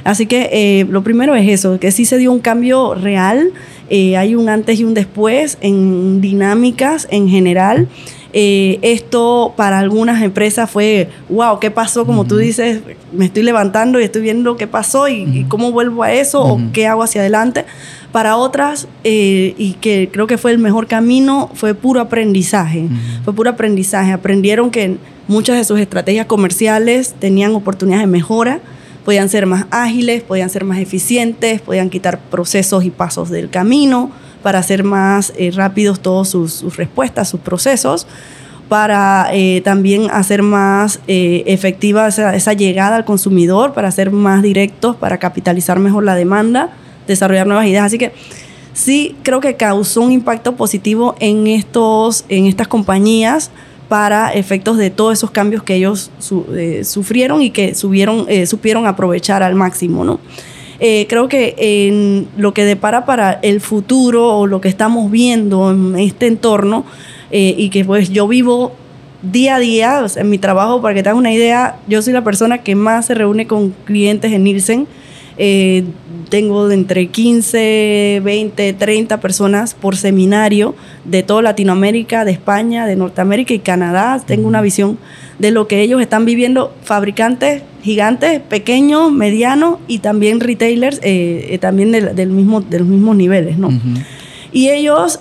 [0.04, 3.50] Así que eh, lo primero es eso, que sí se dio un cambio real,
[3.90, 7.88] eh, hay un antes y un después en dinámicas en general.
[8.32, 12.06] esto para algunas empresas fue, wow, ¿qué pasó?
[12.06, 12.80] Como tú dices,
[13.12, 16.86] me estoy levantando y estoy viendo qué pasó y, cómo vuelvo a eso o qué
[16.86, 17.66] hago hacia adelante.
[18.12, 22.86] Para otras, eh, y que creo que fue el mejor camino, fue puro aprendizaje.
[23.24, 24.12] Fue puro aprendizaje.
[24.12, 24.98] Aprendieron que
[25.28, 28.60] muchas de sus estrategias comerciales tenían oportunidades de mejora,
[29.06, 34.10] podían ser más ágiles, podían ser más eficientes, podían quitar procesos y pasos del camino
[34.42, 38.06] para hacer más eh, rápidos todas sus, respuestas, sus procesos
[38.68, 44.96] para eh, también hacer más efectiva esa, esa, llegada al consumidor, para ser más directos,
[44.96, 46.70] para capitalizar mejor la demanda
[47.06, 47.84] desarrollar nuevas ideas.
[47.84, 48.12] Así que
[48.72, 53.50] sí creo que causó un impacto positivo en, estos, en estas compañías
[53.88, 56.10] para efectos de todos esos cambios que ellos
[56.54, 60.18] eh, sufrieron y que subieron, eh, supieron aprovechar al máximo, ¿no?
[60.80, 65.70] Eh, creo que en lo que depara para el futuro o lo que estamos viendo
[65.70, 66.84] en este entorno
[67.30, 68.72] y que pues yo vivo
[69.22, 72.24] día a día, en mi trabajo, para que te hagas una idea, yo soy la
[72.24, 74.86] persona que más se reúne con clientes en Nielsen
[75.44, 75.82] eh,
[76.28, 83.52] tengo entre 15, 20, 30 personas por seminario de toda Latinoamérica, de España, de Norteamérica
[83.52, 84.22] y Canadá.
[84.24, 84.98] Tengo una visión
[85.40, 91.58] de lo que ellos están viviendo, fabricantes gigantes, pequeños, medianos y también retailers, eh, eh,
[91.58, 93.58] también del, mismo, de los mismos niveles.
[93.58, 93.70] ¿no?
[94.52, 95.18] Y ellos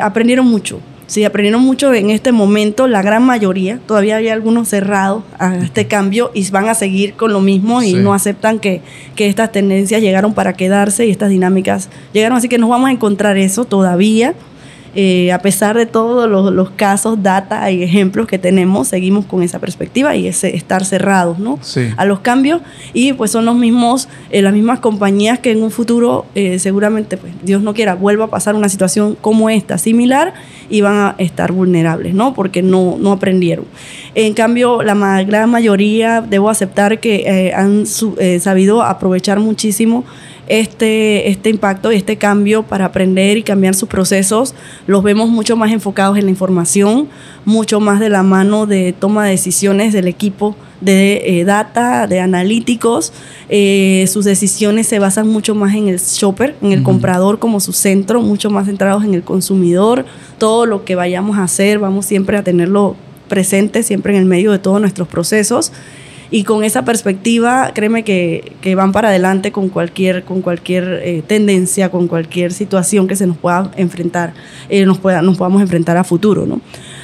[0.00, 3.78] aprendieron mucho Sí, aprendieron mucho en este momento, la gran mayoría.
[3.86, 7.94] Todavía hay algunos cerrados a este cambio y van a seguir con lo mismo y
[7.94, 8.80] no aceptan que,
[9.14, 12.36] que estas tendencias llegaron para quedarse y estas dinámicas llegaron.
[12.38, 14.34] Así que nos vamos a encontrar eso todavía.
[14.98, 19.58] Eh, a pesar de todos los, casos, data y ejemplos que tenemos, seguimos con esa
[19.58, 21.58] perspectiva y ese estar cerrados ¿no?
[21.98, 22.62] a los cambios.
[22.94, 27.18] Y pues son los mismos, eh, las mismas compañías que en un futuro eh, seguramente,
[27.18, 30.32] pues, Dios no quiera, vuelva a pasar una situación como esta, similar,
[30.70, 32.32] y van a estar vulnerables, ¿no?
[32.32, 33.66] Porque no, no aprendieron.
[34.14, 40.04] En cambio, la gran mayoría, debo aceptar que han sabido aprovechar muchísimo
[40.48, 44.54] este, este impacto y este cambio para aprender y cambiar sus procesos,
[44.86, 47.08] los vemos mucho más enfocados en la información,
[47.44, 52.20] mucho más de la mano de toma de decisiones del equipo de eh, data, de
[52.20, 53.12] analíticos.
[53.48, 57.72] Eh, sus decisiones se basan mucho más en el shopper, en el comprador como su
[57.72, 60.04] centro, mucho más centrados en el consumidor.
[60.38, 62.96] Todo lo que vayamos a hacer, vamos siempre a tenerlo
[63.28, 65.72] presente, siempre en el medio de todos nuestros procesos
[66.30, 71.22] y con esa perspectiva, créeme que, que van para adelante con cualquier, con cualquier eh,
[71.26, 74.34] tendencia, con cualquier situación que se nos pueda enfrentar,
[74.68, 76.60] eh, nos, pueda, nos podamos enfrentar a futuro, ¿no?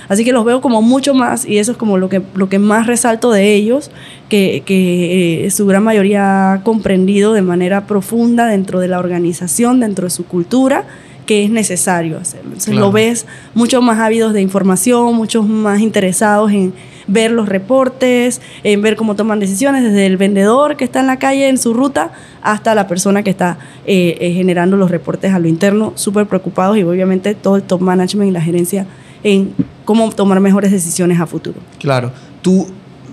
[0.09, 2.59] Así que los veo como mucho más y eso es como lo que, lo que
[2.59, 3.91] más resalto de ellos,
[4.29, 9.81] que, que eh, su gran mayoría ha comprendido de manera profunda dentro de la organización,
[9.81, 10.85] dentro de su cultura
[11.27, 12.49] que es necesario hacerlo.
[12.49, 16.75] Entonces lo ves mucho más ávidos de información, muchos más interesados en
[17.13, 21.19] ver los reportes, en ver cómo toman decisiones, desde el vendedor que está en la
[21.19, 25.39] calle en su ruta hasta la persona que está eh, eh, generando los reportes a
[25.39, 28.87] lo interno, súper preocupados y obviamente todo el top management y la gerencia
[29.23, 31.61] en cómo tomar mejores decisiones a futuro.
[31.79, 32.67] Claro, tú,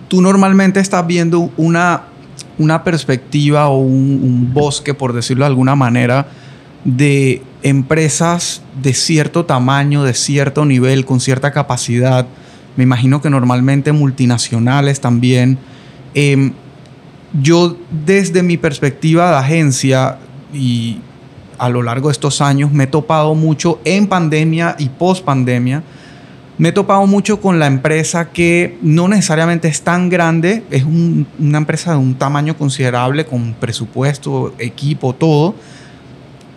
[0.07, 2.03] tú normalmente estás viendo una,
[2.57, 6.27] una perspectiva o un, un bosque, por decirlo de alguna manera,
[6.85, 12.25] de empresas de cierto tamaño, de cierto nivel, con cierta capacidad,
[12.75, 15.57] me imagino que normalmente multinacionales también.
[16.13, 16.53] Em,
[17.41, 20.17] yo desde mi perspectiva de agencia
[20.53, 20.99] y
[21.57, 25.83] a lo largo de estos años me he topado mucho en pandemia y post pandemia.
[26.57, 31.57] Me he topado mucho con la empresa que no necesariamente es tan grande, es una
[31.57, 35.55] empresa de un tamaño considerable, con presupuesto, equipo, todo,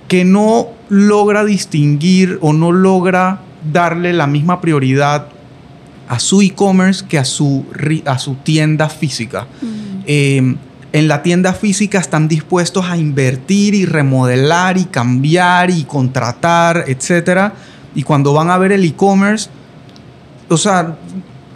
[0.08, 5.28] que no logra distinguir o no logra darle la misma prioridad
[6.08, 7.64] a su e-commerce que a su,
[8.04, 9.46] a su tienda física.
[10.06, 10.56] Em,
[10.92, 17.52] en la tienda física están dispuestos a invertir y remodelar y cambiar y contratar, etc.
[17.94, 19.48] Y cuando van a ver el e-commerce,
[20.48, 20.98] o sea,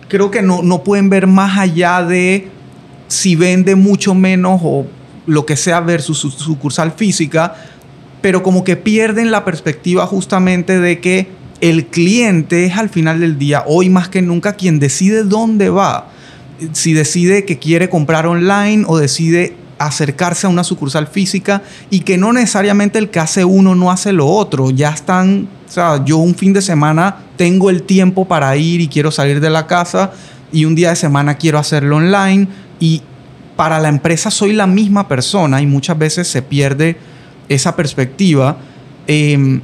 [0.09, 2.48] creo que no, no pueden ver más allá de
[3.09, 4.87] si vende mucho menos o
[5.26, 7.54] lo que sea versus su sucursal física,
[8.22, 11.28] pero como que pierden la perspectiva justamente de que
[11.61, 16.09] el cliente es al final del día, hoy más que nunca, quien decide dónde va.
[16.73, 22.16] Si decide que quiere comprar online o decide acercarse a una sucursal física y que
[22.16, 24.71] no necesariamente el que hace uno no hace lo otro.
[24.71, 28.88] Ya están, o sea, yo un fin de semana tengo el tiempo para ir y
[28.88, 30.12] quiero salir de la casa
[30.53, 32.49] y un día de semana quiero hacerlo online
[32.81, 33.03] y
[33.57, 36.97] para la empresa soy la misma persona y muchas veces se pierde
[37.49, 38.59] esa perspectiva.
[39.07, 39.61] Em,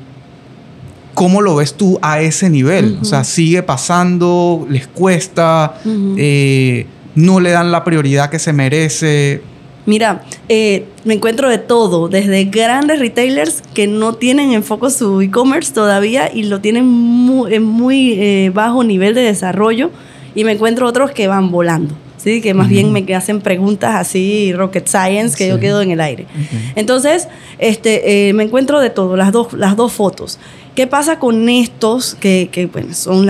[1.15, 2.99] ¿Cómo lo ves tú a ese nivel?
[3.01, 5.75] O sea, sigue pasando, les cuesta,
[6.17, 9.43] eh, no le dan la prioridad que se merece.
[9.85, 15.21] Mira, eh, me encuentro de todo, desde grandes retailers que no tienen en foco su
[15.21, 16.85] e-commerce todavía y lo tienen
[17.51, 19.91] en muy eh, bajo nivel de desarrollo,
[20.35, 21.95] y me encuentro otros que van volando.
[22.23, 22.41] ¿Sí?
[22.41, 26.27] que más bien me hacen preguntas así, rocket science, que yo quedo en el aire.
[26.77, 30.39] Entonces, este, me encuentro de todo, las dos, las dos fotos.
[30.75, 33.29] ¿Qué pasa con estos que, que bueno, son,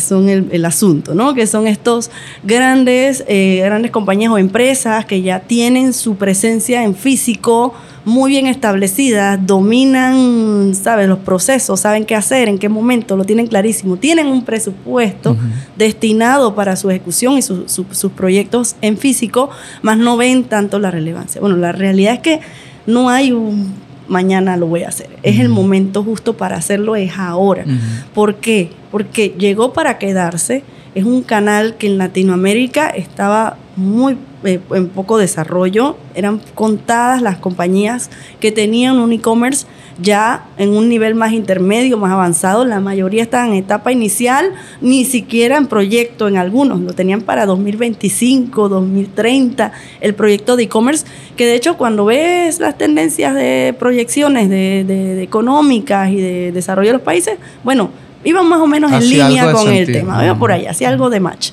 [0.00, 1.34] son el, asunto, ¿no?
[1.34, 2.10] Que son estos
[2.42, 8.46] grandes, eh, grandes compañías o empresas que ya tienen su presencia en físico muy bien
[8.46, 11.08] establecida, dominan, ¿sabes?
[11.08, 13.96] Los procesos, saben qué hacer, en qué momento, lo tienen clarísimo.
[13.96, 15.36] Tienen un presupuesto
[15.76, 19.50] destinado para su ejecución y sus proyectos en físico,
[19.82, 21.40] más no ven tanto la relevancia.
[21.40, 22.40] Bueno, la realidad es que
[22.86, 23.74] no hay un
[24.10, 25.08] mañana lo voy a hacer.
[25.22, 27.64] Es el momento justo para hacerlo, es ahora.
[28.12, 28.70] ¿Por qué?
[28.90, 30.64] Porque llegó para quedarse.
[30.94, 35.96] Es un canal que en Latinoamérica estaba muy eh, en poco desarrollo.
[36.14, 39.66] Eran contadas las compañías que tenían un e-commerce
[40.00, 42.64] ya en un nivel más intermedio, más avanzado.
[42.64, 46.80] La mayoría estaban en etapa inicial, ni siquiera en proyecto en algunos.
[46.80, 52.76] Lo tenían para 2025, 2030, el proyecto de e-commerce, que de hecho cuando ves las
[52.76, 57.90] tendencias de proyecciones de, económicas y de desarrollo de los países, bueno,
[58.24, 61.50] iban más o menos en línea con el tema, por ahí, hacía algo de match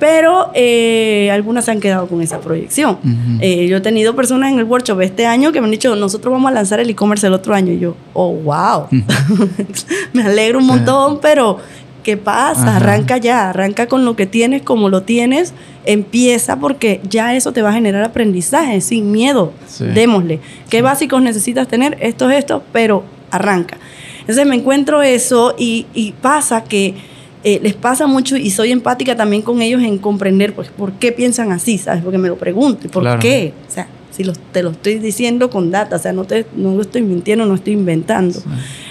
[0.00, 2.98] pero eh, algunas se han quedado con esa proyección.
[3.40, 6.32] Eh, yo he tenido personas en el workshop este año que me han dicho, nosotros
[6.32, 7.70] vamos a lanzar el e-commerce el otro año.
[7.70, 8.86] Y yo, oh, wow,
[10.14, 11.58] me alegro un montón, pero
[12.02, 12.76] ¿qué pasa?
[12.76, 15.52] Arranca ya, arranca con lo que tienes, como lo tienes,
[15.84, 20.40] empieza porque ya eso te va a generar aprendizaje, sin miedo, démosle.
[20.70, 21.98] ¿Qué básicos necesitas tener?
[22.00, 23.76] Esto es esto, pero arranca.
[24.20, 26.94] Entonces me encuentro eso y, y pasa que
[27.42, 31.10] eh, les pasa mucho y soy empática también con ellos en comprender pues, por qué
[31.10, 32.02] piensan así, ¿sabes?
[32.02, 33.54] Porque me lo pregunto, ¿por qué?
[33.66, 36.82] O sea, si te lo estoy diciendo con data, o sea, no, te, no lo
[36.82, 38.38] estoy mintiendo, no estoy inventando.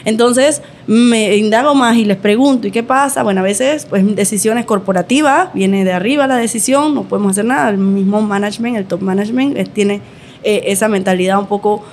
[0.03, 3.21] Entonces, me indago más y les pregunto, ¿y qué pasa?
[3.21, 7.69] Bueno, a veces, pues, decisiones corporativas, viene de arriba la decisión, no podemos hacer nada,
[7.69, 10.01] el mismo management, el top management, eh, tiene
[10.43, 11.83] eh, esa mentalidad un poco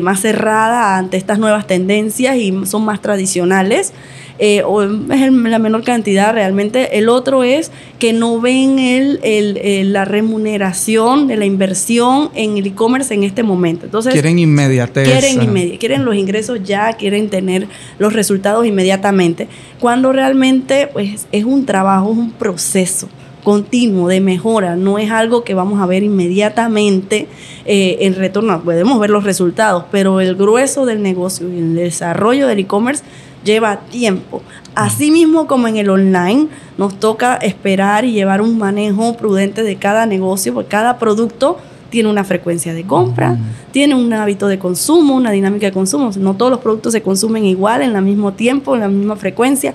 [0.00, 3.92] más cerrada ante estas nuevas tendencias y son más tradicionales.
[4.38, 6.98] Eh, o es la menor cantidad realmente.
[6.98, 13.14] El otro es que no ven el, la remuneración de la inversión en el e-commerce
[13.14, 13.86] en este momento.
[13.86, 15.08] Entonces, quieren inmediatez.
[15.08, 17.68] Quieren inmediatez, quieren los ingresos ya, quieren tener
[17.98, 23.08] los resultados inmediatamente, cuando realmente pues, es un trabajo, es un proceso
[23.44, 27.28] continuo de mejora, no es algo que vamos a ver inmediatamente
[27.66, 32.48] eh, en retorno, podemos ver los resultados, pero el grueso del negocio y el desarrollo
[32.48, 33.04] del e-commerce
[33.44, 34.42] lleva tiempo.
[34.74, 40.06] Asimismo como en el online, nos toca esperar y llevar un manejo prudente de cada
[40.06, 41.58] negocio, porque cada producto
[41.90, 43.38] tiene una frecuencia de compra,
[43.70, 46.10] tiene un hábito de consumo, una dinámica de consumo.
[46.18, 49.74] No todos los productos se consumen igual, en el mismo tiempo, en la misma frecuencia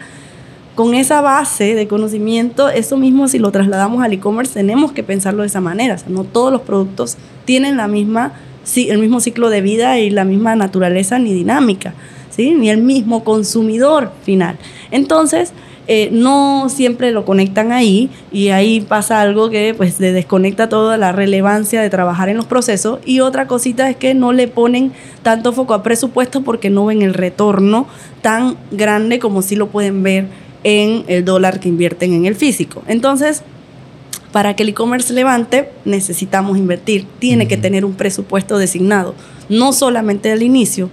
[0.80, 5.42] con esa base de conocimiento, eso mismo si lo trasladamos al e-commerce tenemos que pensarlo
[5.42, 5.98] de esa manera.
[6.08, 8.32] no todos los productos tienen la misma,
[8.78, 11.96] el mismo ciclo de vida y la misma naturaleza ni dinámica,
[12.40, 12.52] ¿sí?
[12.52, 14.58] ni el mismo consumidor final.
[14.92, 15.52] Entonces,
[15.88, 21.12] eh, no siempre lo conectan ahí y ahí pasa algo que pues desconecta toda la
[21.12, 25.52] relevancia de trabajar en los procesos y otra cosita es que no le ponen tanto
[25.52, 27.88] foco a presupuesto porque no ven el retorno
[28.22, 30.28] tan grande como si lo pueden ver
[30.64, 32.84] en el dólar que invierten en el físico.
[32.88, 33.44] Entonces,
[34.32, 37.06] para que el e-commerce levante, necesitamos invertir.
[37.18, 39.16] Tiene que tener un presupuesto designado,
[39.50, 40.90] no solamente al inicio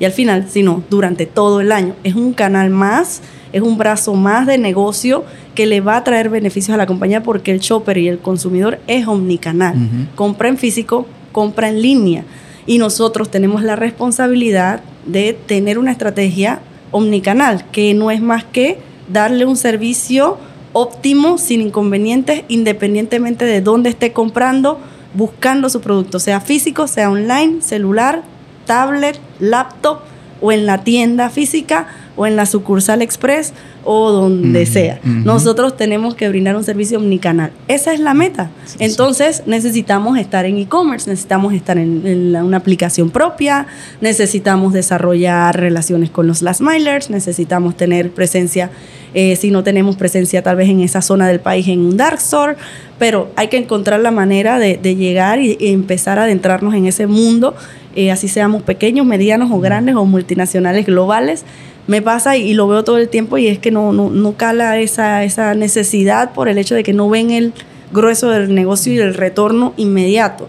[0.00, 1.94] y al final, sino durante todo el año.
[2.02, 3.20] Es un canal más,
[3.52, 7.22] es un brazo más de negocio que le va a traer beneficios a la compañía
[7.22, 9.74] porque el shopper y el consumidor es omnicanal.
[10.14, 12.24] Compra en físico, compra en línea.
[12.66, 16.60] Y nosotros tenemos la responsabilidad de tener una estrategia
[16.92, 18.78] omnicanal, que no es más que
[19.12, 20.38] darle un servicio
[20.72, 24.78] óptimo, sin inconvenientes, independientemente de dónde esté comprando,
[25.14, 28.22] buscando su producto, sea físico, sea online, celular,
[28.66, 30.00] tablet, laptop
[30.40, 33.52] o en la tienda física o en la sucursal express
[33.84, 35.00] o donde sea.
[35.04, 37.50] Nosotros tenemos que brindar un servicio omnicanal.
[37.66, 38.50] Esa es la meta.
[38.78, 43.66] Entonces necesitamos estar en e-commerce, necesitamos estar en, una aplicación propia,
[44.00, 48.70] necesitamos desarrollar relaciones con los last milers, necesitamos tener presencia,
[49.14, 52.18] eh, si no tenemos presencia tal vez en esa zona del país, en un dark
[52.18, 52.56] store,
[52.98, 57.54] pero hay que encontrar la manera de, llegar y, empezar a adentrarnos en ese mundo,
[57.94, 61.44] eh, así seamos pequeños, medianos o grandes o multinacionales globales
[61.86, 64.78] me pasa y, lo veo todo el tiempo y es que no, no, no cala
[64.78, 67.52] esa, esa necesidad por el hecho de que no ven el
[67.92, 70.46] grueso del negocio y el retorno inmediato.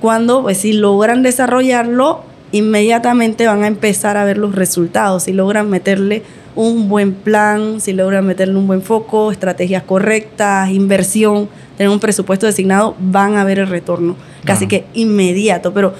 [0.00, 5.24] Cuando, pues, si logran desarrollarlo, inmediatamente van a empezar a ver los resultados.
[5.24, 6.22] Si logran meterle
[6.54, 12.46] un buen plan, si logran meterle un buen foco, estrategias correctas, inversión, tener un presupuesto
[12.46, 15.72] designado, van a ver el retorno casi que inmediato.
[15.74, 15.94] Pero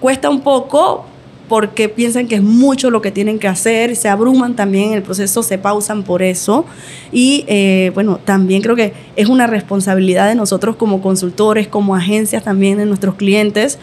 [0.00, 1.04] cuesta un poco
[1.48, 5.02] porque piensan que es mucho lo que tienen que hacer, se abruman también en el
[5.02, 6.64] proceso, se pausan por eso.
[7.12, 12.42] Y eh, bueno, también creo que es una responsabilidad de nosotros como consultores, como agencias
[12.42, 13.78] también de nuestros clientes,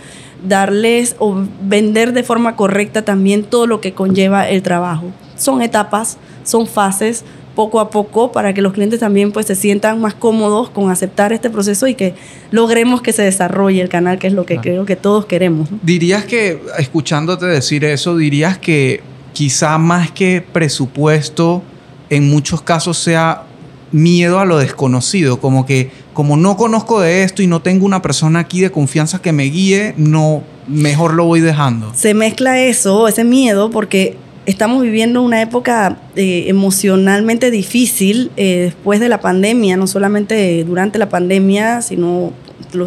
[0.45, 5.06] darles o vender de forma correcta también todo lo que conlleva el trabajo.
[5.38, 7.23] Son etapas, son fases,
[7.56, 11.34] poco a poco para que los clientes también pues se sientan más cómodos con aceptar
[11.34, 12.16] este proceso y que
[12.52, 15.70] logremos que se desarrolle el canal, que es lo que creo que todos queremos.
[15.84, 19.02] Dirías que, escuchándote decir eso, dirías que
[19.34, 21.63] quizá más que presupuesto,
[22.10, 23.44] en muchos casos sea
[23.92, 28.02] miedo a lo desconocido, como que como no conozco de esto y no tengo una
[28.02, 31.92] persona aquí de confianza que me guíe, no mejor lo voy dejando.
[31.96, 38.99] Se mezcla eso, ese miedo porque estamos viviendo una época eh, emocionalmente difícil eh, después
[38.99, 42.34] de la pandemia, no solamente durante la pandemia, sino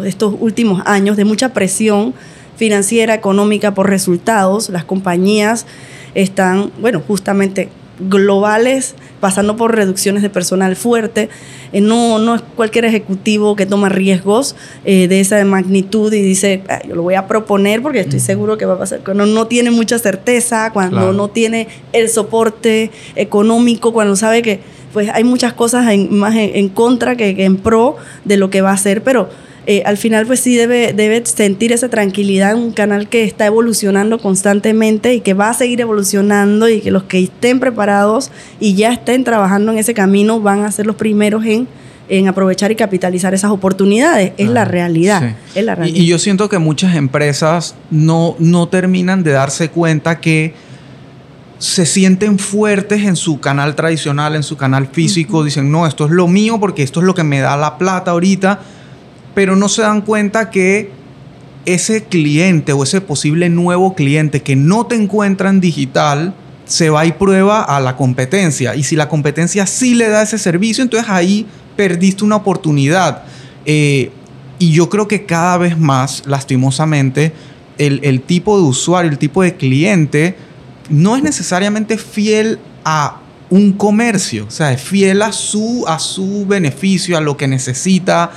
[0.05, 2.13] estos últimos años de mucha presión
[2.55, 4.69] financiera, económica por resultados.
[4.69, 5.65] Las compañías
[6.13, 11.29] están, bueno, justamente globales, pasando por reducciones de personal fuerte.
[11.73, 14.55] Eh, no, no es cualquier ejecutivo que toma riesgos
[14.85, 18.57] eh, de esa magnitud y dice, ah, yo lo voy a proponer porque estoy seguro
[18.57, 19.01] que va a pasar.
[19.03, 24.59] Cuando no tiene mucha certeza, cuando no tiene el soporte económico, cuando sabe que
[24.93, 28.71] pues hay muchas cosas más en, contra que, que en pro de lo que va
[28.71, 29.29] a hacer, pero
[29.69, 33.47] eh, al final pues sí debe, debe sentir esa tranquilidad en un canal que está
[33.47, 38.75] evolucionando constantemente y que va a seguir evolucionando y que los que estén preparados y
[38.75, 41.67] ya estén trabajando en ese camino van a ser los primeros en
[42.09, 44.31] en aprovechar y capitalizar esas oportunidades.
[44.37, 45.35] Es la realidad.
[45.53, 45.99] Es la realidad.
[45.99, 50.53] Y, yo siento que muchas empresas no, no terminan de darse cuenta que
[51.59, 55.43] se sienten fuertes en su canal tradicional, en su canal físico.
[55.43, 58.11] Dicen, no, esto es lo mío porque esto es lo que me da la plata
[58.11, 58.61] ahorita
[59.37, 60.89] pero no se dan cuenta que
[61.67, 66.33] ese cliente o ese posible nuevo cliente que no te encuentra en digital
[66.65, 68.75] se va y prueba a la competencia.
[68.75, 73.25] Y si la competencia sí le da ese servicio, entonces ahí perdiste una oportunidad.
[73.67, 74.09] Eh,
[74.57, 77.31] y yo creo que cada vez más, lastimosamente,
[77.77, 80.35] el, el, tipo de usuario, el tipo de cliente,
[80.89, 86.45] no es necesariamente fiel a un comercio, o sea, es fiel a su, a su
[86.45, 88.31] beneficio, a lo que necesita,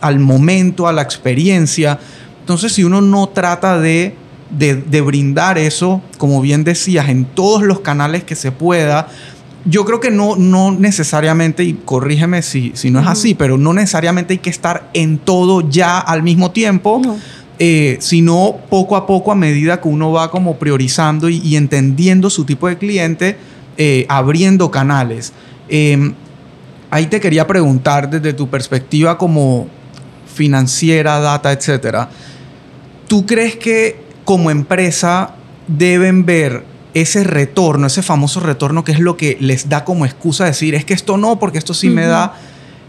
[0.00, 1.98] al momento, a la experiencia.
[2.40, 4.14] Entonces, si uno no trata de,
[4.50, 9.08] de, brindar eso, como bien decías, en todos los canales que se pueda,
[9.64, 13.72] yo creo que no, no necesariamente, y corrígeme si, si no es así, pero no
[13.72, 17.02] necesariamente hay que estar en todo ya al mismo tiempo.
[17.58, 22.44] Eh, sino poco a poco a medida que uno va como priorizando y entendiendo su
[22.44, 23.36] tipo de cliente,
[23.76, 25.32] eh, abriendo canales.
[25.68, 26.14] Em,
[26.90, 29.68] ahí te quería preguntar desde tu perspectiva como
[30.32, 32.08] financiera, data, etcétera.
[33.08, 35.34] ¿Tú crees que como empresa
[35.68, 36.64] deben ver
[36.94, 40.84] ese retorno, ese famoso retorno que es lo que les da como excusa decir, es
[40.84, 42.34] que esto no, porque esto sí me da,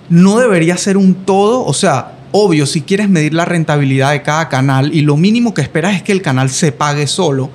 [0.09, 4.49] no debería ser un todo, o sea, obvio, si quieres medir la rentabilidad de cada
[4.49, 7.49] canal y lo mínimo que esperas es que el canal se pague solo,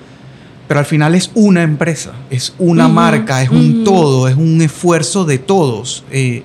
[0.69, 5.25] pero al final es una empresa, es una marca, es un todo, es un esfuerzo
[5.25, 6.05] de todos.
[6.13, 6.43] Eh,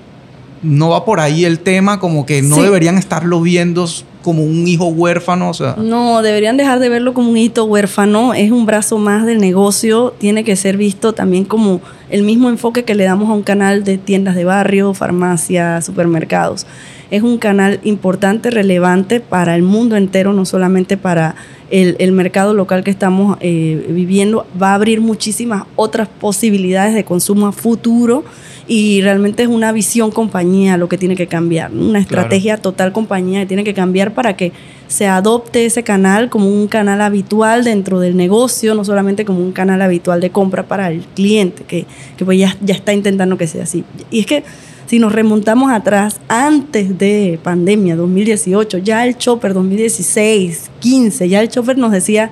[0.62, 3.86] no va por ahí el tema como que no deberían estarlo viendo
[4.22, 5.76] como un hijo huérfano, o sea.
[5.76, 10.14] No, deberían dejar de verlo como un hito huérfano, es un brazo más del negocio,
[10.16, 13.84] tiene que ser visto también como el mismo enfoque que le damos a un canal
[13.84, 16.66] de tiendas de barrio, farmacias, supermercados.
[17.14, 21.36] Es un canal importante, relevante para el mundo entero, no solamente para
[21.70, 24.48] el, mercado local que estamos eh, viviendo.
[24.60, 28.24] Va a abrir muchísimas otras posibilidades de consumo a futuro
[28.66, 33.42] y realmente es una visión compañía lo que tiene que cambiar, una estrategia total compañía
[33.42, 34.50] que tiene que cambiar para que
[34.88, 39.52] se adopte ese canal como un canal habitual dentro del negocio, no solamente como un
[39.52, 41.86] canal habitual de compra para el cliente, que,
[42.16, 43.84] que pues ya, ya está intentando que sea así.
[44.10, 44.42] Y es que
[44.86, 51.48] si nos remontamos atrás, antes de pandemia, 2018, ya el Chopper 2016, 15, ya el
[51.48, 52.30] Chopper nos decía,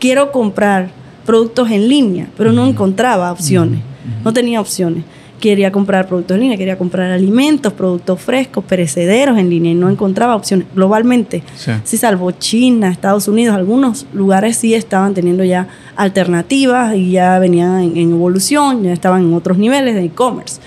[0.00, 0.90] quiero comprar
[1.24, 3.80] productos en línea, pero no encontraba opciones,
[4.24, 5.04] no tenía opciones.
[5.38, 9.90] Quería comprar productos en línea, quería comprar alimentos, productos frescos, perecederos en línea y no
[9.90, 11.42] encontraba opciones globalmente.
[11.56, 11.96] Sí.
[11.96, 18.12] salvo China, Estados Unidos, algunos lugares sí estaban teniendo ya alternativas y ya venían en
[18.12, 20.60] evolución, ya estaban en otros niveles de e-commerce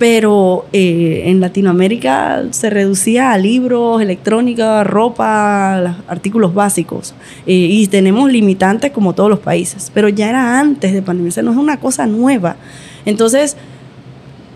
[0.00, 7.12] pero eh, en Latinoamérica se reducía a libros, electrónica, ropa, artículos básicos.
[7.46, 11.42] Eh, y tenemos limitantes como todos los países, pero ya era antes de pandemia, o
[11.42, 12.56] no es una cosa nueva.
[13.04, 13.58] Entonces,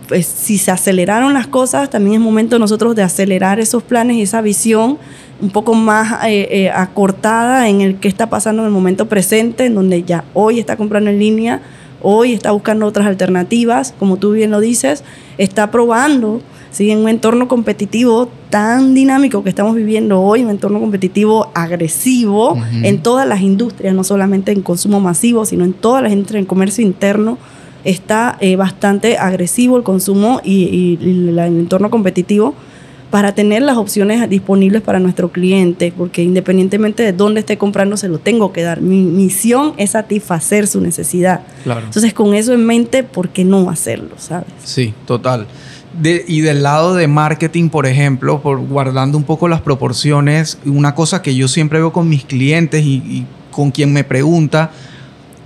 [0.09, 4.23] pues si se aceleraron las cosas, también es momento nosotros de acelerar esos planes y
[4.23, 4.97] esa visión
[5.43, 9.75] un poco más eh, acortada en el que está pasando en el momento presente, en
[9.75, 11.61] donde ya hoy está comprando en línea
[12.05, 15.03] hoy está buscando otras alternativas, como tú bien lo dices,
[15.39, 16.91] está probando, ¿sí?
[16.91, 23.03] en un entorno competitivo tan dinámico que estamos viviendo hoy, un entorno competitivo agresivo en
[23.03, 26.85] todas las industrias, no solamente en consumo masivo, sino en todas las industrias, en comercio
[26.85, 27.39] interno,
[27.85, 32.55] está eh, bastante agresivo el consumo y el entorno competitivo
[33.15, 38.09] para tener las opciones disponibles para nuestro cliente, porque independientemente de dónde esté comprando, se
[38.09, 38.81] lo tengo que dar.
[38.81, 41.43] Mi misión es satisfacer su necesidad.
[41.65, 44.17] Entonces, con eso en mente, ¿por qué no hacerlo?
[44.19, 44.49] ¿Sabes?
[44.65, 45.47] Sí, total.
[46.03, 51.23] y del lado de marketing, por ejemplo, por guardando un poco las proporciones, una cosa
[51.23, 54.73] que yo siempre veo con mis clientes y, con quien me pregunta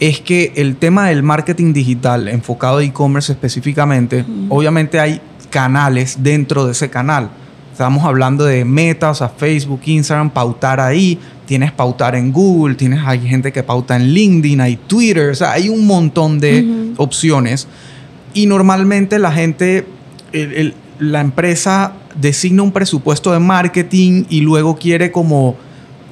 [0.00, 6.64] es que el tema del marketing digital enfocado a e-commerce específicamente, obviamente hay canales dentro
[6.64, 7.28] de ese canal.
[7.78, 11.16] Estamos hablando de Meta, o sea, Facebook, Instagram, pautar ahí.
[11.46, 15.52] Tienes pautar en Google, tienes hay gente que pauta en LinkedIn, hay Twitter, o sea,
[15.52, 17.68] hay un montón de opciones.
[18.34, 19.86] Y normalmente la gente,
[20.98, 25.54] la empresa designa un presupuesto de marketing y luego quiere como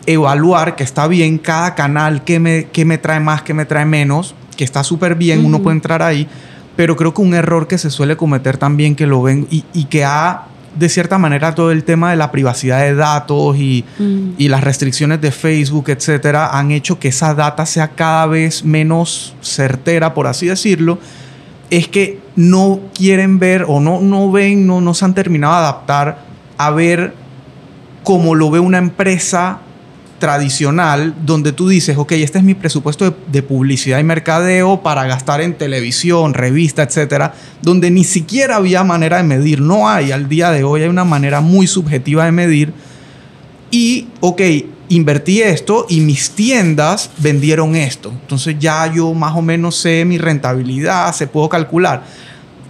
[0.07, 3.87] evaluar que está bien cada canal, que me, que me trae más, que me trae
[3.87, 6.29] menos, que está súper bien, uno puede entrar ahí.
[6.77, 9.87] Pero creo que un error que se suele cometer también, que lo ven y, y
[9.87, 10.47] que ha
[10.79, 14.35] de cierta manera todo el tema de la privacidad de datos y, mm.
[14.39, 19.35] y, las restricciones de Facebook, etcétera, han hecho que esa data sea cada vez menos
[19.43, 20.99] certera, por así decirlo,
[21.71, 25.61] es que no quieren ver o no, no ven, no, no se han terminado de
[25.61, 26.19] adaptar
[26.59, 27.15] a ver
[28.05, 29.61] cómo lo ve una empresa
[30.19, 35.41] tradicional donde tú dices, ok, este es mi presupuesto de, publicidad y mercadeo para gastar
[35.41, 40.51] en televisión, revista, etcétera, donde ni siquiera había manera de medir, no hay, al día
[40.51, 42.73] de hoy hay una manera muy subjetiva de medir.
[43.71, 44.41] Y, ok,
[44.89, 48.11] invertí esto y mis tiendas vendieron esto.
[48.11, 52.05] Entonces ya yo más o menos sé mi rentabilidad, se puedo calcular.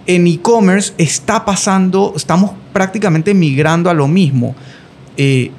[0.05, 4.55] En e-commerce está pasando, estamos prácticamente migrando a lo mismo.
[5.17, 5.51] Eh,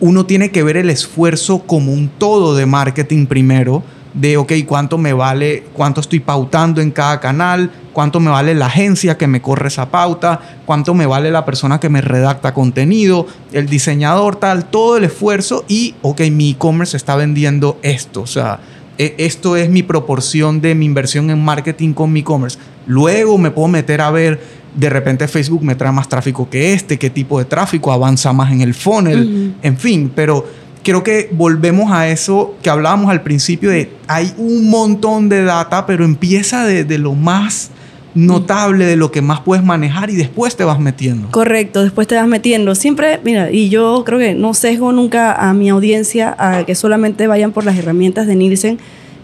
[0.00, 3.82] uno tiene que ver el esfuerzo como un todo de marketing primero,
[4.14, 8.66] de, ok, cuánto me vale, cuánto estoy pautando en cada canal, cuánto me vale la
[8.66, 13.26] agencia que me corre esa pauta, cuánto me vale la persona que me redacta contenido,
[13.52, 18.60] el diseñador, tal, todo el esfuerzo y, ok, mi e-commerce está vendiendo esto, o sea,
[18.98, 22.58] e, esto es mi proporción de mi inversión en marketing con mi e-commerce.
[22.86, 24.40] Luego me puedo meter a ver,
[24.74, 28.52] de repente Facebook me trae más tráfico que este, qué tipo de tráfico avanza más
[28.52, 30.46] en el funnel, en fin, pero
[30.82, 35.86] creo que volvemos a eso que hablábamos al principio de hay un montón de data,
[35.86, 37.70] pero empieza de, lo más
[38.14, 41.30] notable, de lo que más puedes manejar y después te vas metiendo.
[41.30, 42.74] Correcto, después te vas metiendo.
[42.74, 47.26] Siempre, mira, y yo creo que no sesgo nunca a mi audiencia a que solamente
[47.26, 48.78] vayan por las herramientas de Nielsen,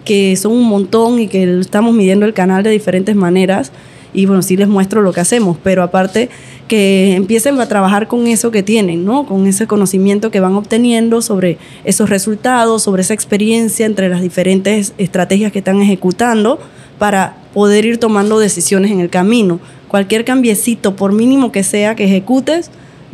[0.04, 3.72] que son un montón y que estamos midiendo el canal de diferentes maneras
[4.16, 6.30] y bueno, sí les muestro lo que hacemos, pero aparte
[6.68, 9.26] que empiecen a trabajar con eso que tienen, ¿no?
[9.26, 14.94] Con ese conocimiento que van obteniendo sobre esos resultados, sobre esa experiencia entre las diferentes
[14.96, 16.58] estrategias que están ejecutando
[16.98, 19.60] para poder ir tomando decisiones en el camino.
[19.86, 22.70] Cualquier cambiecito, por mínimo que sea que ejecutes,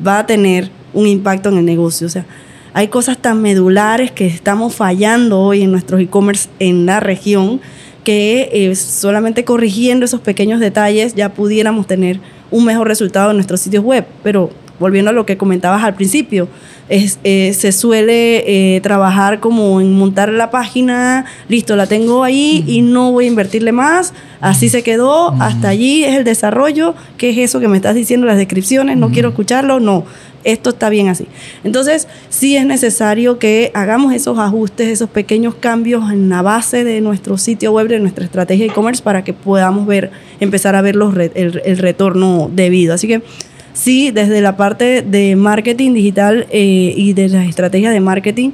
[0.06, 2.06] va a tener un impacto en el negocio.
[2.06, 2.26] O sea,
[2.74, 7.60] hay cosas tan medulares que estamos fallando hoy en nuestros e-commerce en la región
[8.04, 13.60] que eh, solamente corrigiendo esos pequeños detalles ya pudiéramos tener un mejor resultado en nuestros
[13.60, 14.04] sitios web.
[14.22, 16.48] Pero volviendo a lo que comentabas al principio,
[16.88, 22.64] es, eh, se suele eh, trabajar como en montar la página, listo, la tengo ahí
[22.66, 27.30] y no voy a invertirle más, así se quedó, hasta allí es el desarrollo, ¿qué
[27.30, 30.04] es eso que me estás diciendo, las descripciones, no quiero escucharlo, no,
[30.44, 31.26] esto está bien así.
[31.64, 37.00] Entonces, sí es necesario que hagamos esos ajustes, esos pequeños cambios en la base de
[37.00, 40.96] nuestro sitio web, de nuestra estrategia de e-commerce, para que podamos ver, empezar a ver
[40.96, 42.94] los el, retorno debido.
[42.94, 43.22] Así que
[43.72, 48.50] sí, desde la parte de marketing digital eh, y de las estrategias de marketing,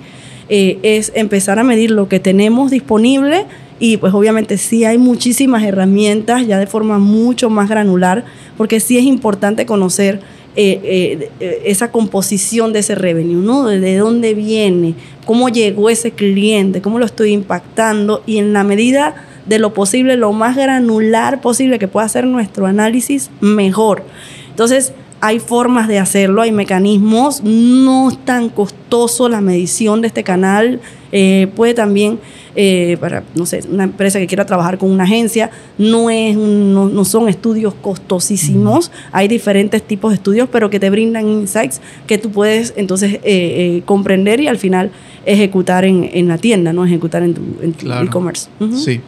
[0.50, 3.44] eh, es empezar a medir lo que tenemos disponible
[3.80, 8.24] y pues obviamente sí hay muchísimas herramientas ya de forma mucho más granular,
[8.56, 10.20] porque sí es importante conocer
[10.60, 13.68] eh, eh, esa composición de ese revenue, ¿no?
[13.68, 14.94] De dónde viene,
[15.24, 19.14] cómo llegó ese cliente, cómo lo estoy impactando y en la medida
[19.46, 24.02] de lo posible, lo más granular posible que pueda hacer nuestro análisis, mejor.
[24.50, 30.24] Entonces, hay formas de hacerlo, hay mecanismos, no es tan costoso la medición de este
[30.24, 30.80] canal,
[31.12, 32.18] eh, puede también
[32.60, 35.48] eh, para, no sé, una empresa que quiera trabajar con una agencia,
[35.78, 41.28] no, es no, son estudios costosísimos, hay diferentes tipos de estudios, pero que te brindan
[41.28, 44.90] insights que tú puedes entonces eh, eh, comprender y al final
[45.24, 46.84] ejecutar en, la tienda, ¿no?
[46.84, 48.48] Ejecutar en tu e-commerce.
[48.74, 49.02] Sí.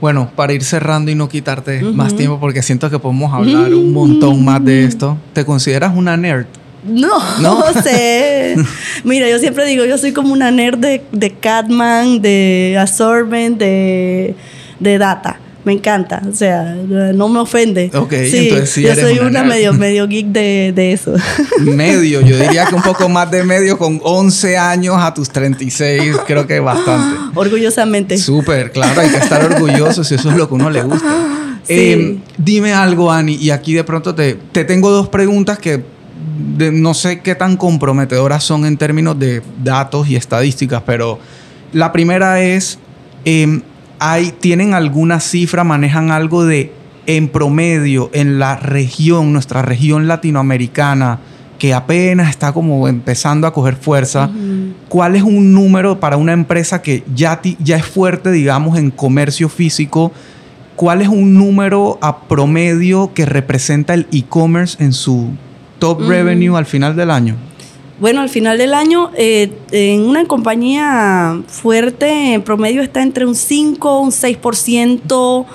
[0.00, 3.92] Bueno, para ir cerrando y no quitarte más tiempo, porque siento que podemos hablar un
[3.92, 6.46] montón más de esto, ¿te consideras una nerd?
[6.84, 8.56] No, no sé.
[9.04, 14.34] Mira, yo siempre digo, yo soy como una nerd de, de Catman, de Assortment, de,
[14.80, 15.38] de Data.
[15.64, 17.90] Me encanta, o sea, no me ofende.
[17.94, 21.14] Ok, entonces sí Yo soy una, medio, medio geek de, de, eso.
[21.60, 26.16] Medio, yo diría que un poco más de medio, con 11 años a tus 36,
[26.26, 27.18] creo que bastante.
[27.34, 28.18] Orgullosamente.
[28.18, 31.06] Súper, claro, hay que estar orgulloso si eso es lo que uno le gusta.
[31.66, 35.82] Eh, dime algo, Ani, y aquí de pronto te, te tengo dos preguntas que
[36.36, 41.18] no sé qué tan comprometedoras son en términos de datos y estadísticas, pero
[41.72, 42.78] la primera es,
[43.24, 43.62] em,
[43.98, 46.72] hay, ¿tienen alguna cifra, manejan algo de
[47.06, 51.20] en promedio en la región, nuestra región latinoamericana,
[51.58, 54.30] que apenas está como empezando a coger fuerza,
[54.88, 59.48] ¿cuál es un número para una empresa que ya, ya es fuerte, digamos, en comercio
[59.48, 60.12] físico?
[60.76, 65.30] ¿Cuál es un número a promedio que representa el e-commerce en su
[65.84, 67.36] top revenue al final del año?
[68.00, 73.34] Bueno, al final del año, eh, en una compañía fuerte, en promedio está entre un
[73.34, 75.46] 5, un 6%,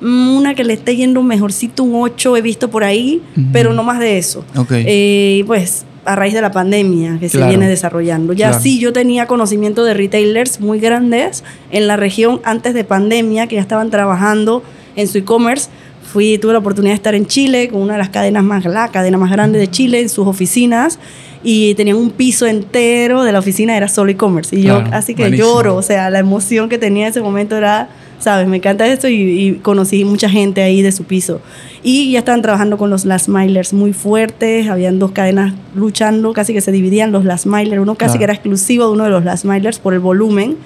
[0.00, 3.22] mm, una que le esté yendo mejorcito, un 8, he visto por ahí,
[3.52, 4.44] pero no más de eso.
[4.56, 4.84] Okay.
[4.86, 8.32] Eh, pues a raíz de la pandemia que se viene desarrollando.
[8.32, 13.46] Ya sí, yo tenía conocimiento de retailers muy grandes en la región antes de pandemia
[13.48, 14.62] que ya estaban trabajando
[14.94, 15.68] en su e-commerce
[16.16, 18.88] Fui, tuve la oportunidad de estar en Chile con una de las cadenas más, la
[18.88, 20.98] cadena más grande de Chile en sus oficinas
[21.42, 24.56] y tenían un piso entero de la oficina, era solo e-commerce.
[24.56, 27.90] Y yo, así que lloro, o sea, la emoción que tenía en ese momento era,
[28.18, 31.42] sabes, me encanta esto y, conocí mucha gente ahí de su piso.
[31.82, 36.54] Y ya estaban trabajando con los last milers muy fuertes, habían dos cadenas luchando, casi
[36.54, 39.22] que se dividían los last milers, uno casi que era exclusivo de uno de los
[39.22, 40.56] last milers por el volumen.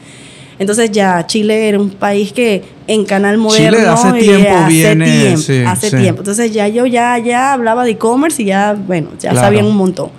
[0.61, 5.04] Entonces ya Chile era un país que en canal moderno Chile hace tiempo hace viene,
[5.06, 5.96] tiempo, sí, hace sí.
[5.96, 6.20] tiempo.
[6.20, 9.46] Entonces ya yo ya ya hablaba de e-commerce y ya bueno, ya Claro.
[9.46, 10.11] sabían un montón.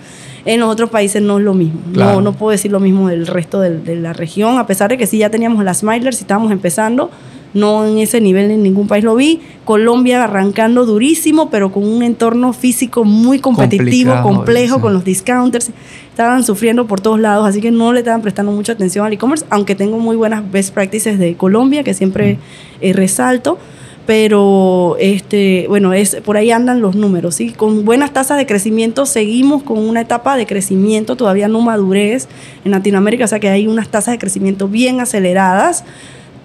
[0.43, 1.79] En los otros países no es lo mismo.
[1.93, 2.13] Claro.
[2.15, 4.97] No, no puedo decir lo mismo del resto del- de, la región, a pesar de
[4.97, 7.11] que sí ya teníamos las Smilers y estábamos empezando.
[7.53, 9.41] No en ese nivel en ningún país lo vi.
[9.65, 14.81] Colombia arrancando durísimo, pero con un entorno físico muy competitivo, Complicado, complejo, sí.
[14.81, 15.69] con los discounters.
[16.12, 19.45] Estaban sufriendo por todos lados, así que no le estaban prestando mucha atención al e-commerce,
[19.49, 22.38] aunque tengo muy buenas best practices de Colombia, que siempre
[22.82, 23.57] eh, resalto
[24.05, 29.05] pero este bueno es por ahí andan los números sí con buenas tasas de crecimiento
[29.05, 32.28] seguimos con una etapa de crecimiento todavía no madurez
[32.66, 35.84] en Latinoamérica o sea que hay unas tasas de crecimiento bien aceleradas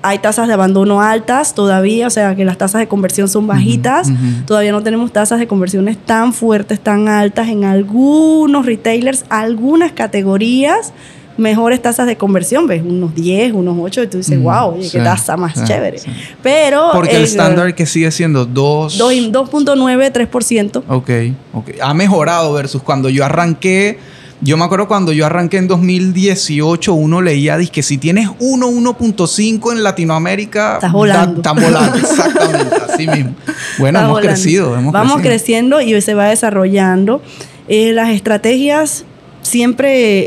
[0.08, 4.08] hay tasas de abandono altas todavía o sea que las tasas de conversión son bajitas
[4.46, 10.92] todavía no tenemos tasas de conversiones tan fuertes tan altas en algunos retailers algunas categorías
[11.38, 14.88] mejores tasas de conversión, ves unos 10, unos 8, y tú dices, Mm, wow, oye,
[14.90, 15.98] qué tasa más sí, chévere.
[15.98, 16.08] sí.
[16.42, 16.88] Pero.
[16.94, 18.96] Porque el estándar que sigue siendo 2...
[18.96, 20.82] dos y- 2.9, 3%.
[20.88, 21.10] Ok,
[21.52, 21.70] ok.
[21.82, 23.98] Ha mejorado versus cuando yo arranqué.
[24.42, 28.68] Yo me acuerdo cuando yo arranqué en 2018, uno leía dice que si tienes 1,
[28.68, 31.42] 1.5 en Latinoamérica, Estás volando.
[31.54, 33.34] volando, exactamente, así mismo.
[33.78, 34.20] Bueno, Está hemos volando.
[34.20, 35.30] crecido, hemos Vamos crecido.
[35.30, 37.22] creciendo y se va desarrollando.
[37.68, 39.04] Eh, las estrategias
[39.40, 40.26] siempre,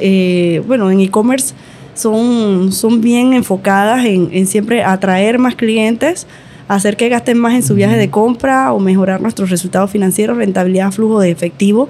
[0.56, 1.54] eh, bueno, en e-commerce
[1.94, 6.26] son, son bien enfocadas en, en siempre atraer más clientes,
[6.68, 10.92] hacer que gasten más en su viaje de compra o mejorar nuestros resultados financieros, rentabilidad,
[10.92, 11.90] flujo de efectivo.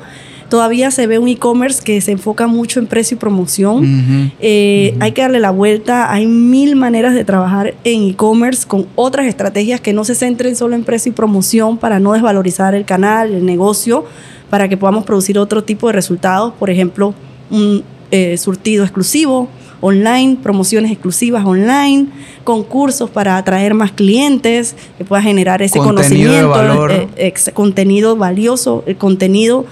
[0.50, 4.32] Todavía se ve un e-commerce que se enfoca mucho en precio y promoción.
[4.40, 6.12] Eh, Hay que darle la vuelta.
[6.12, 10.76] Hay mil maneras de trabajar en e-commerce con otras estrategias que no se centren solo
[10.76, 14.06] en precio y promoción para no desvalorizar el canal, el negocio,
[14.50, 16.54] para que podamos producir otro tipo de resultados.
[16.58, 17.14] Por ejemplo,
[17.52, 19.48] un eh, surtido exclusivo
[19.82, 22.08] online, promociones exclusivas online,
[22.44, 28.84] concursos para atraer más clientes, que pueda generar ese Contenido conocimiento, eh, ex- contenido valioso,
[28.88, 29.66] el contenido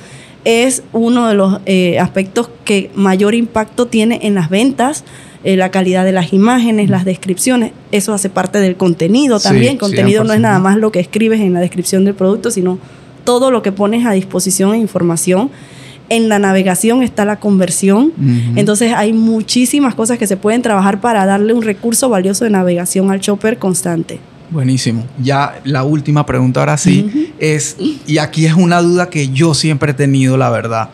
[0.50, 5.04] es uno de los eh, aspectos que mayor impacto tiene en las ventas.
[5.44, 9.78] eh, la calidad de las imágenes, las descripciones, eso hace parte del contenido Sí, también.
[9.78, 10.42] Contenido no es 100%.
[10.42, 12.80] nada más lo que escribes en la descripción del producto, sino
[13.26, 15.50] todo lo que pones a disposición e información.
[16.10, 18.14] En la navegación está la conversión.
[18.56, 23.12] Entonces hay muchísimas cosas que se pueden trabajar para darle un recurso valioso de navegación
[23.12, 24.20] al shopper constante.
[24.50, 25.06] Buenísimo.
[25.22, 27.76] Ya la última pregunta ahora sí es,
[28.08, 30.90] y aquí es una duda que yo siempre he tenido, la verdad.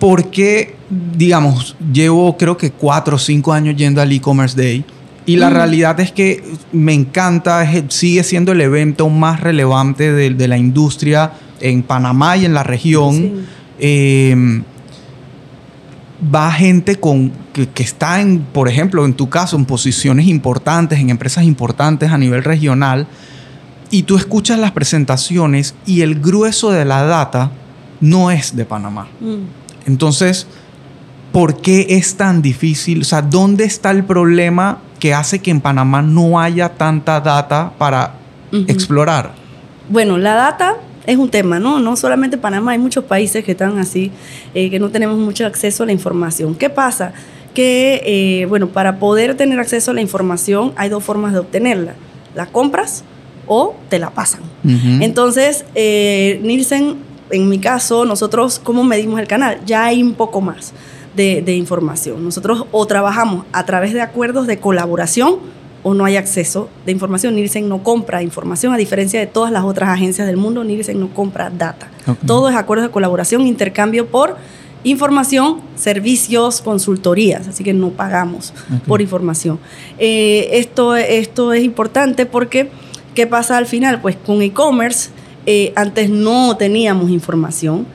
[0.00, 0.74] ¿Por qué,
[1.16, 4.84] digamos, llevo creo que cuatro o cinco años yendo al e-commerce day?
[5.26, 10.30] Y la realidad es que me encanta, es- sigue siendo el evento más relevante de,
[10.30, 13.14] de la industria en Panamá y en la región.
[13.14, 13.32] Sí.
[13.78, 14.62] Eh,
[16.32, 20.98] va gente con que, que está en, por ejemplo, en tu caso, en posiciones importantes,
[20.98, 23.06] en empresas importantes a nivel regional,
[23.90, 27.50] y tú escuchas las presentaciones y el grueso de la data
[28.00, 29.06] no es de Panamá.
[29.20, 29.86] Mm.
[29.86, 30.46] Entonces,
[31.32, 33.02] ¿por qué es tan difícil?
[33.02, 37.72] O sea, ¿dónde está el problema que hace que en Panamá no haya tanta data
[37.78, 38.14] para
[38.68, 39.32] explorar?
[39.88, 41.80] Bueno, la data es un tema, ¿no?
[41.80, 44.10] No solamente Panamá, hay muchos países que están así,
[44.54, 46.54] eh, que no tenemos mucho acceso a la información.
[46.54, 47.12] ¿Qué pasa?
[47.52, 51.94] Que, eh, bueno, para poder tener acceso a la información hay dos formas de obtenerla.
[52.34, 53.04] La compras
[53.46, 54.40] o te la pasan.
[54.64, 56.96] Entonces, eh, Nielsen,
[57.30, 59.60] en mi caso, nosotros, ¿cómo medimos el canal?
[59.66, 60.72] Ya hay un poco más
[61.14, 62.24] de, de información.
[62.24, 65.36] Nosotros o trabajamos a través de acuerdos de colaboración
[65.84, 67.36] o no hay acceso de información.
[67.36, 71.10] Nielsen no compra información, a diferencia de todas las otras agencias del mundo, Nielsen no
[71.14, 71.88] compra data.
[72.08, 72.18] Ok.
[72.26, 74.36] Todo es acuerdos de colaboración, intercambio por
[74.82, 78.52] información, servicios, consultorías, así que no pagamos
[78.86, 79.60] por información.
[79.98, 82.70] Eh, esto, esto es importante porque,
[83.14, 84.00] ¿qué pasa al final?
[84.00, 85.10] Pues con e-commerce,
[85.46, 87.86] eh, antes no teníamos información,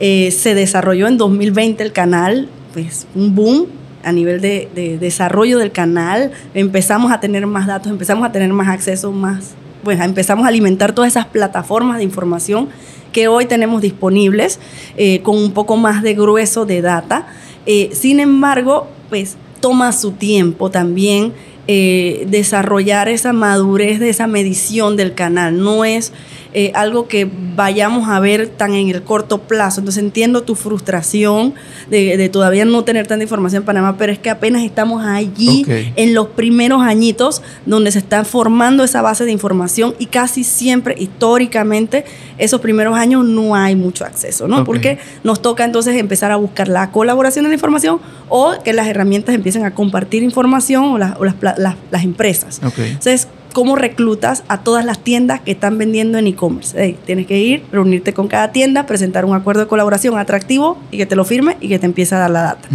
[0.00, 3.66] Eh, se desarrolló en 2020 el canal, pues un boom
[4.04, 8.52] a nivel de, de desarrollo del canal, empezamos a tener más datos, empezamos a tener
[8.52, 12.68] más acceso, más, pues empezamos a alimentar todas esas plataformas de información
[13.14, 14.58] que hoy tenemos disponibles
[14.96, 17.28] eh, con un poco más de grueso de data.
[17.64, 21.32] Eh, sin embargo, pues toma su tiempo también
[21.66, 25.58] eh, desarrollar esa madurez de esa medición del canal.
[25.58, 26.12] No es
[26.56, 29.80] eh, algo que vayamos a ver tan en el corto plazo.
[29.80, 31.54] Entonces entiendo tu frustración
[31.90, 36.14] de, todavía no tener tanta información en Panamá, pero es que apenas estamos allí en
[36.14, 42.04] los primeros añitos donde se está formando esa base de información y casi siempre históricamente
[42.38, 44.62] esos primeros años no hay mucho acceso, ¿no?
[44.64, 47.98] Porque nos toca entonces empezar a buscar la colaboración de la información
[48.28, 51.16] o que las herramientas empiecen a compartir información o, las,
[51.58, 52.60] las, empresas.
[52.62, 56.98] Entonces, cómo reclutas a todas las tiendas que están vendiendo en e-commerce.
[57.06, 61.06] tienes que ir, reunirte con cada tienda, presentar un acuerdo de colaboración atractivo y que
[61.06, 62.68] te lo firme y que te empiece a dar la data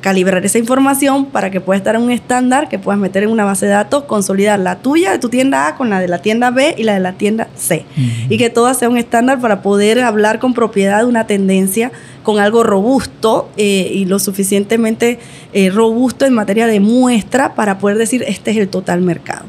[0.00, 3.44] calibrar esa información para que pueda estar en un estándar que puedas meter en una
[3.44, 6.50] base de datos, consolidar la tuya de tu tienda A con la de la tienda
[6.50, 7.84] B y la de la tienda C.
[8.28, 11.92] Y que todo sea un estándar para poder hablar con propiedad de una tendencia
[12.22, 15.18] con algo robusto eh, y lo suficientemente
[15.54, 19.46] eh, robusto en materia de muestra para poder decir este es el total mercado.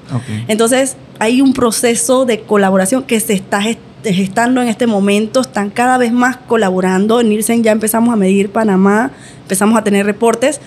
[0.48, 3.62] Entonces, hay un proceso de colaboración que se está
[4.04, 7.20] gestando en este momento, están cada vez más colaborando.
[7.20, 9.12] En Nielsen ya empezamos a medir Panamá
[9.50, 10.62] empezamos a tener reportes,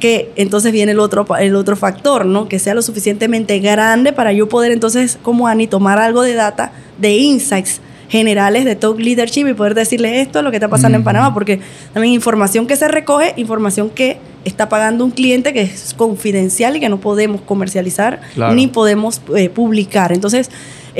[0.00, 2.46] que entonces viene el otro, el otro factor, ¿no?
[2.46, 6.70] Que sea lo suficientemente grande para yo poder entonces, como Ani, tomar algo de data,
[6.98, 10.96] de insights generales de Talk Leadership y poder decirles esto es lo que está pasando
[10.98, 11.60] en Panamá, porque
[11.94, 16.80] también información que se recoge, información que está pagando un cliente que es confidencial y
[16.80, 18.20] que no podemos comercializar
[18.54, 20.12] ni podemos eh, publicar.
[20.12, 20.50] Entonces,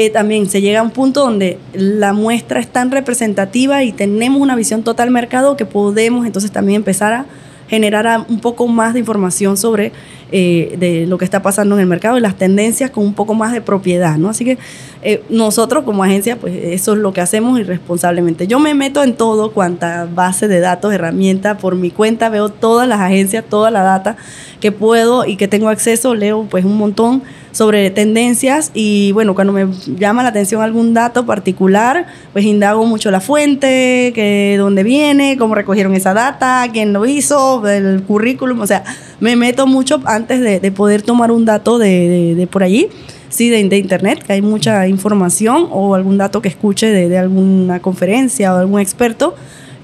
[0.01, 4.40] eh, también se llega a un punto donde la muestra es tan representativa y tenemos
[4.40, 7.26] una visión total mercado que podemos entonces también empezar a
[7.66, 9.90] generar un poco más de información sobre
[10.30, 13.34] eh, de lo que está pasando en el mercado y las tendencias con un poco
[13.34, 14.28] más de propiedad, ¿no?
[14.28, 14.57] Así que
[15.03, 18.46] eh, nosotros como agencia, pues eso es lo que hacemos irresponsablemente.
[18.46, 22.86] Yo me meto en todo, cuanta base de datos, herramienta, por mi cuenta veo todas
[22.86, 24.16] las agencias, toda la data
[24.61, 27.22] que puedo y que tengo acceso, leo pues un montón
[27.53, 29.66] sobre tendencias y bueno, cuando me
[29.99, 35.55] llama la atención algún dato particular, pues indago mucho la fuente, que dónde viene, cómo
[35.55, 38.84] recogieron esa data, quién lo hizo, el currículum, o sea,
[39.20, 42.88] me meto mucho antes de, poder tomar un dato de, por allí,
[43.28, 48.55] sí, de, internet, que hay mucha información o algún dato que escuche de, alguna conferencia
[48.55, 49.34] o algún experto.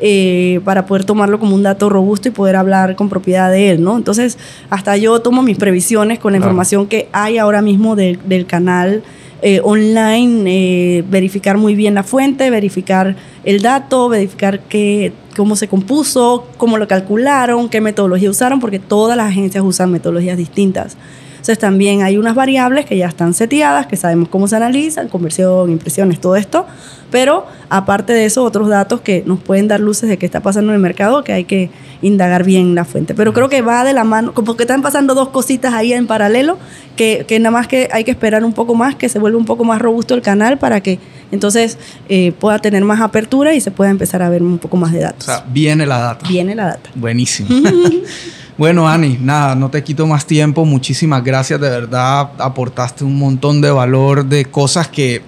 [0.00, 3.82] Eh, para poder tomarlo como un dato robusto y poder hablar con propiedad de él,
[3.82, 3.96] ¿no?
[3.96, 4.38] Entonces,
[4.68, 9.04] hasta yo tomo mis previsiones con la información que hay ahora mismo del canal
[9.46, 13.14] eh, online, eh, verificar muy bien la fuente, verificar
[13.44, 19.16] el dato, verificar qué, cómo se compuso, cómo lo calcularon, qué metodología usaron, porque todas
[19.16, 20.96] las agencias usan metodologías distintas.
[21.44, 25.68] Entonces también hay unas variables que ya están seteadas, que sabemos cómo se analizan, conversión,
[25.68, 26.64] impresiones, todo esto,
[27.10, 30.72] pero aparte de eso, otros datos que nos pueden dar luces de qué está pasando
[30.72, 31.68] en el mercado, que hay que
[32.00, 33.12] indagar bien la fuente.
[33.12, 36.06] Pero creo que va de la mano, como que están pasando dos cositas ahí en
[36.06, 36.56] paralelo,
[36.96, 39.64] que, nada más que hay que esperar un poco más, que se vuelva un poco
[39.64, 40.98] más robusto el canal para que
[41.30, 41.76] entonces
[42.08, 45.00] eh, pueda tener más apertura y se pueda empezar a ver un poco más de
[45.00, 45.28] datos.
[45.28, 46.26] O sea, viene la data.
[46.26, 46.88] Viene la data.
[46.94, 47.50] Buenísimo.
[48.56, 50.64] Bueno, Ani, nada, no te quito más tiempo.
[50.64, 52.30] Muchísimas gracias, de verdad.
[52.38, 55.22] Aportaste un montón de valor de cosas que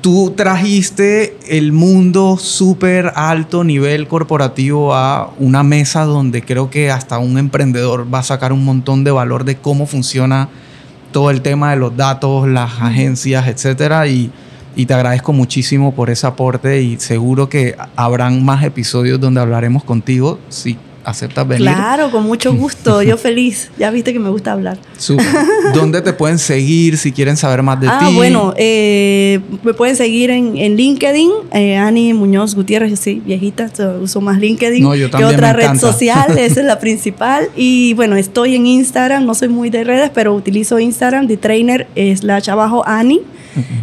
[0.00, 7.18] tú trajiste el mundo súper alto nivel corporativo a una mesa donde creo que hasta
[7.18, 10.48] un emprendedor va a sacar un montón de valor de cómo funciona
[11.12, 14.06] todo el tema de los datos, las agencias, etcétera.
[14.06, 14.30] Y,
[14.76, 19.84] y te agradezco muchísimo por ese aporte y seguro que habrán más episodios donde hablaremos
[19.84, 20.38] contigo.
[20.48, 21.62] Sí, aceptas venir.
[21.64, 23.02] Claro, con mucho gusto.
[23.02, 23.70] Yo feliz.
[23.78, 24.78] Ya viste que me gusta hablar.
[25.74, 28.06] ¿Dónde te pueden seguir si quieren saber más de ah, ti?
[28.08, 31.30] Ah, bueno, eh, me pueden seguir en, LinkedIn.
[31.52, 33.70] Eh, Ani Muñoz Gutiérrez, sí, viejita,
[34.00, 36.30] uso más LinkedIn que otra red social.
[36.38, 37.48] esa es la principal.
[37.56, 39.24] Y bueno, estoy en Instagram.
[39.24, 41.86] No soy muy de redes, pero utilizo Instagram de trainer
[42.16, 43.20] slash abajo Ani.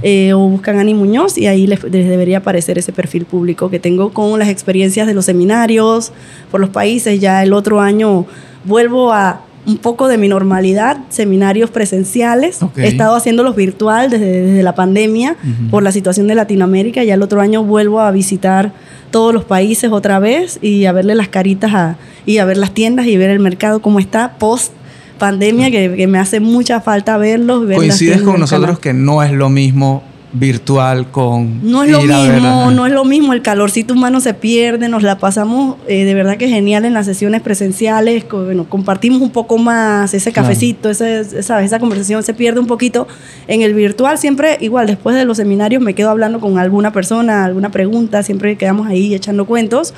[0.04, 4.14] Eh, o buscan Ani Muñoz y ahí les, debería aparecer ese perfil público que tengo
[4.14, 6.12] con las experiencias de los seminarios
[6.52, 7.20] por los países.
[7.20, 8.26] Ya el otro año
[8.66, 12.60] vuelvo a un poco de mi normalidad, seminarios presenciales.
[12.78, 15.36] He estado haciéndolos virtual desde, la pandemia
[15.70, 17.04] por la situación de Latinoamérica.
[17.04, 18.72] Ya el otro año vuelvo a visitar
[19.12, 23.08] todos los países otra vez y a verle las caritas y a ver las tiendas
[23.08, 24.72] y ver el mercado cómo está post
[25.18, 27.66] pandemia que, me hace mucha falta verlos.
[27.74, 30.04] Coincides con nosotros que no es lo mismo
[30.34, 34.90] virtual con no es lo mismo no es lo mismo el calorcito humano se pierde
[34.90, 39.32] nos la pasamos eh, de verdad que genial en las sesiones presenciales bueno compartimos un
[39.32, 43.08] poco más ese cafecito esa, esa conversación se pierde un poquito.
[43.48, 47.46] En el virtual siempre igual después de los seminarios me quedo hablando con alguna persona
[47.46, 49.94] alguna pregunta siempre quedamos ahí echando cuentos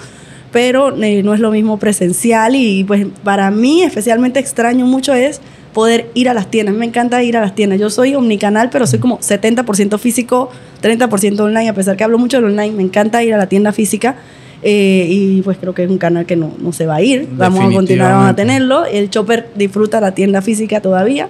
[0.51, 5.41] pero eh, no es lo mismo presencial y pues para mí especialmente extraño mucho es
[5.73, 6.75] poder ir a las tiendas.
[6.75, 7.79] Me encanta ir a las tiendas.
[7.79, 10.49] Yo soy omnicanal, pero soy como 70% físico,
[10.81, 11.69] 30% online.
[11.69, 14.15] A pesar que hablo mucho del online, me encanta ir a la tienda física.
[14.61, 17.27] Eh, y pues creo que es un canal que no, no se va a ir.
[17.31, 18.85] Vamos a continuar, vamos a tenerlo.
[18.85, 21.29] El Chopper disfruta la tienda física todavía.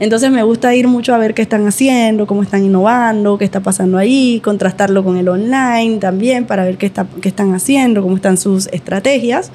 [0.00, 3.60] Entonces me gusta ir mucho a ver qué están haciendo, cómo están innovando, qué está
[3.60, 8.16] pasando ahí, contrastarlo con el online también para ver qué, está, qué están haciendo, cómo
[8.16, 9.50] están sus estrategias.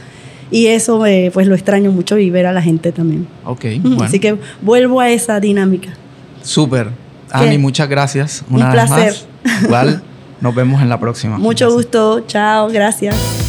[0.52, 3.28] Y eso eh, pues lo extraño mucho y ver a la gente también.
[3.46, 4.04] Ok, bueno.
[4.04, 5.89] Así que vuelvo a esa dinámica.
[6.44, 6.89] Súper.
[7.32, 8.44] Ani, muchas gracias.
[8.50, 9.16] Una Un placer.
[9.64, 10.04] Igual,
[10.41, 11.38] nos vemos en la próxima.
[11.38, 12.22] Mucho gusto.
[12.28, 13.43] Chao, gracias.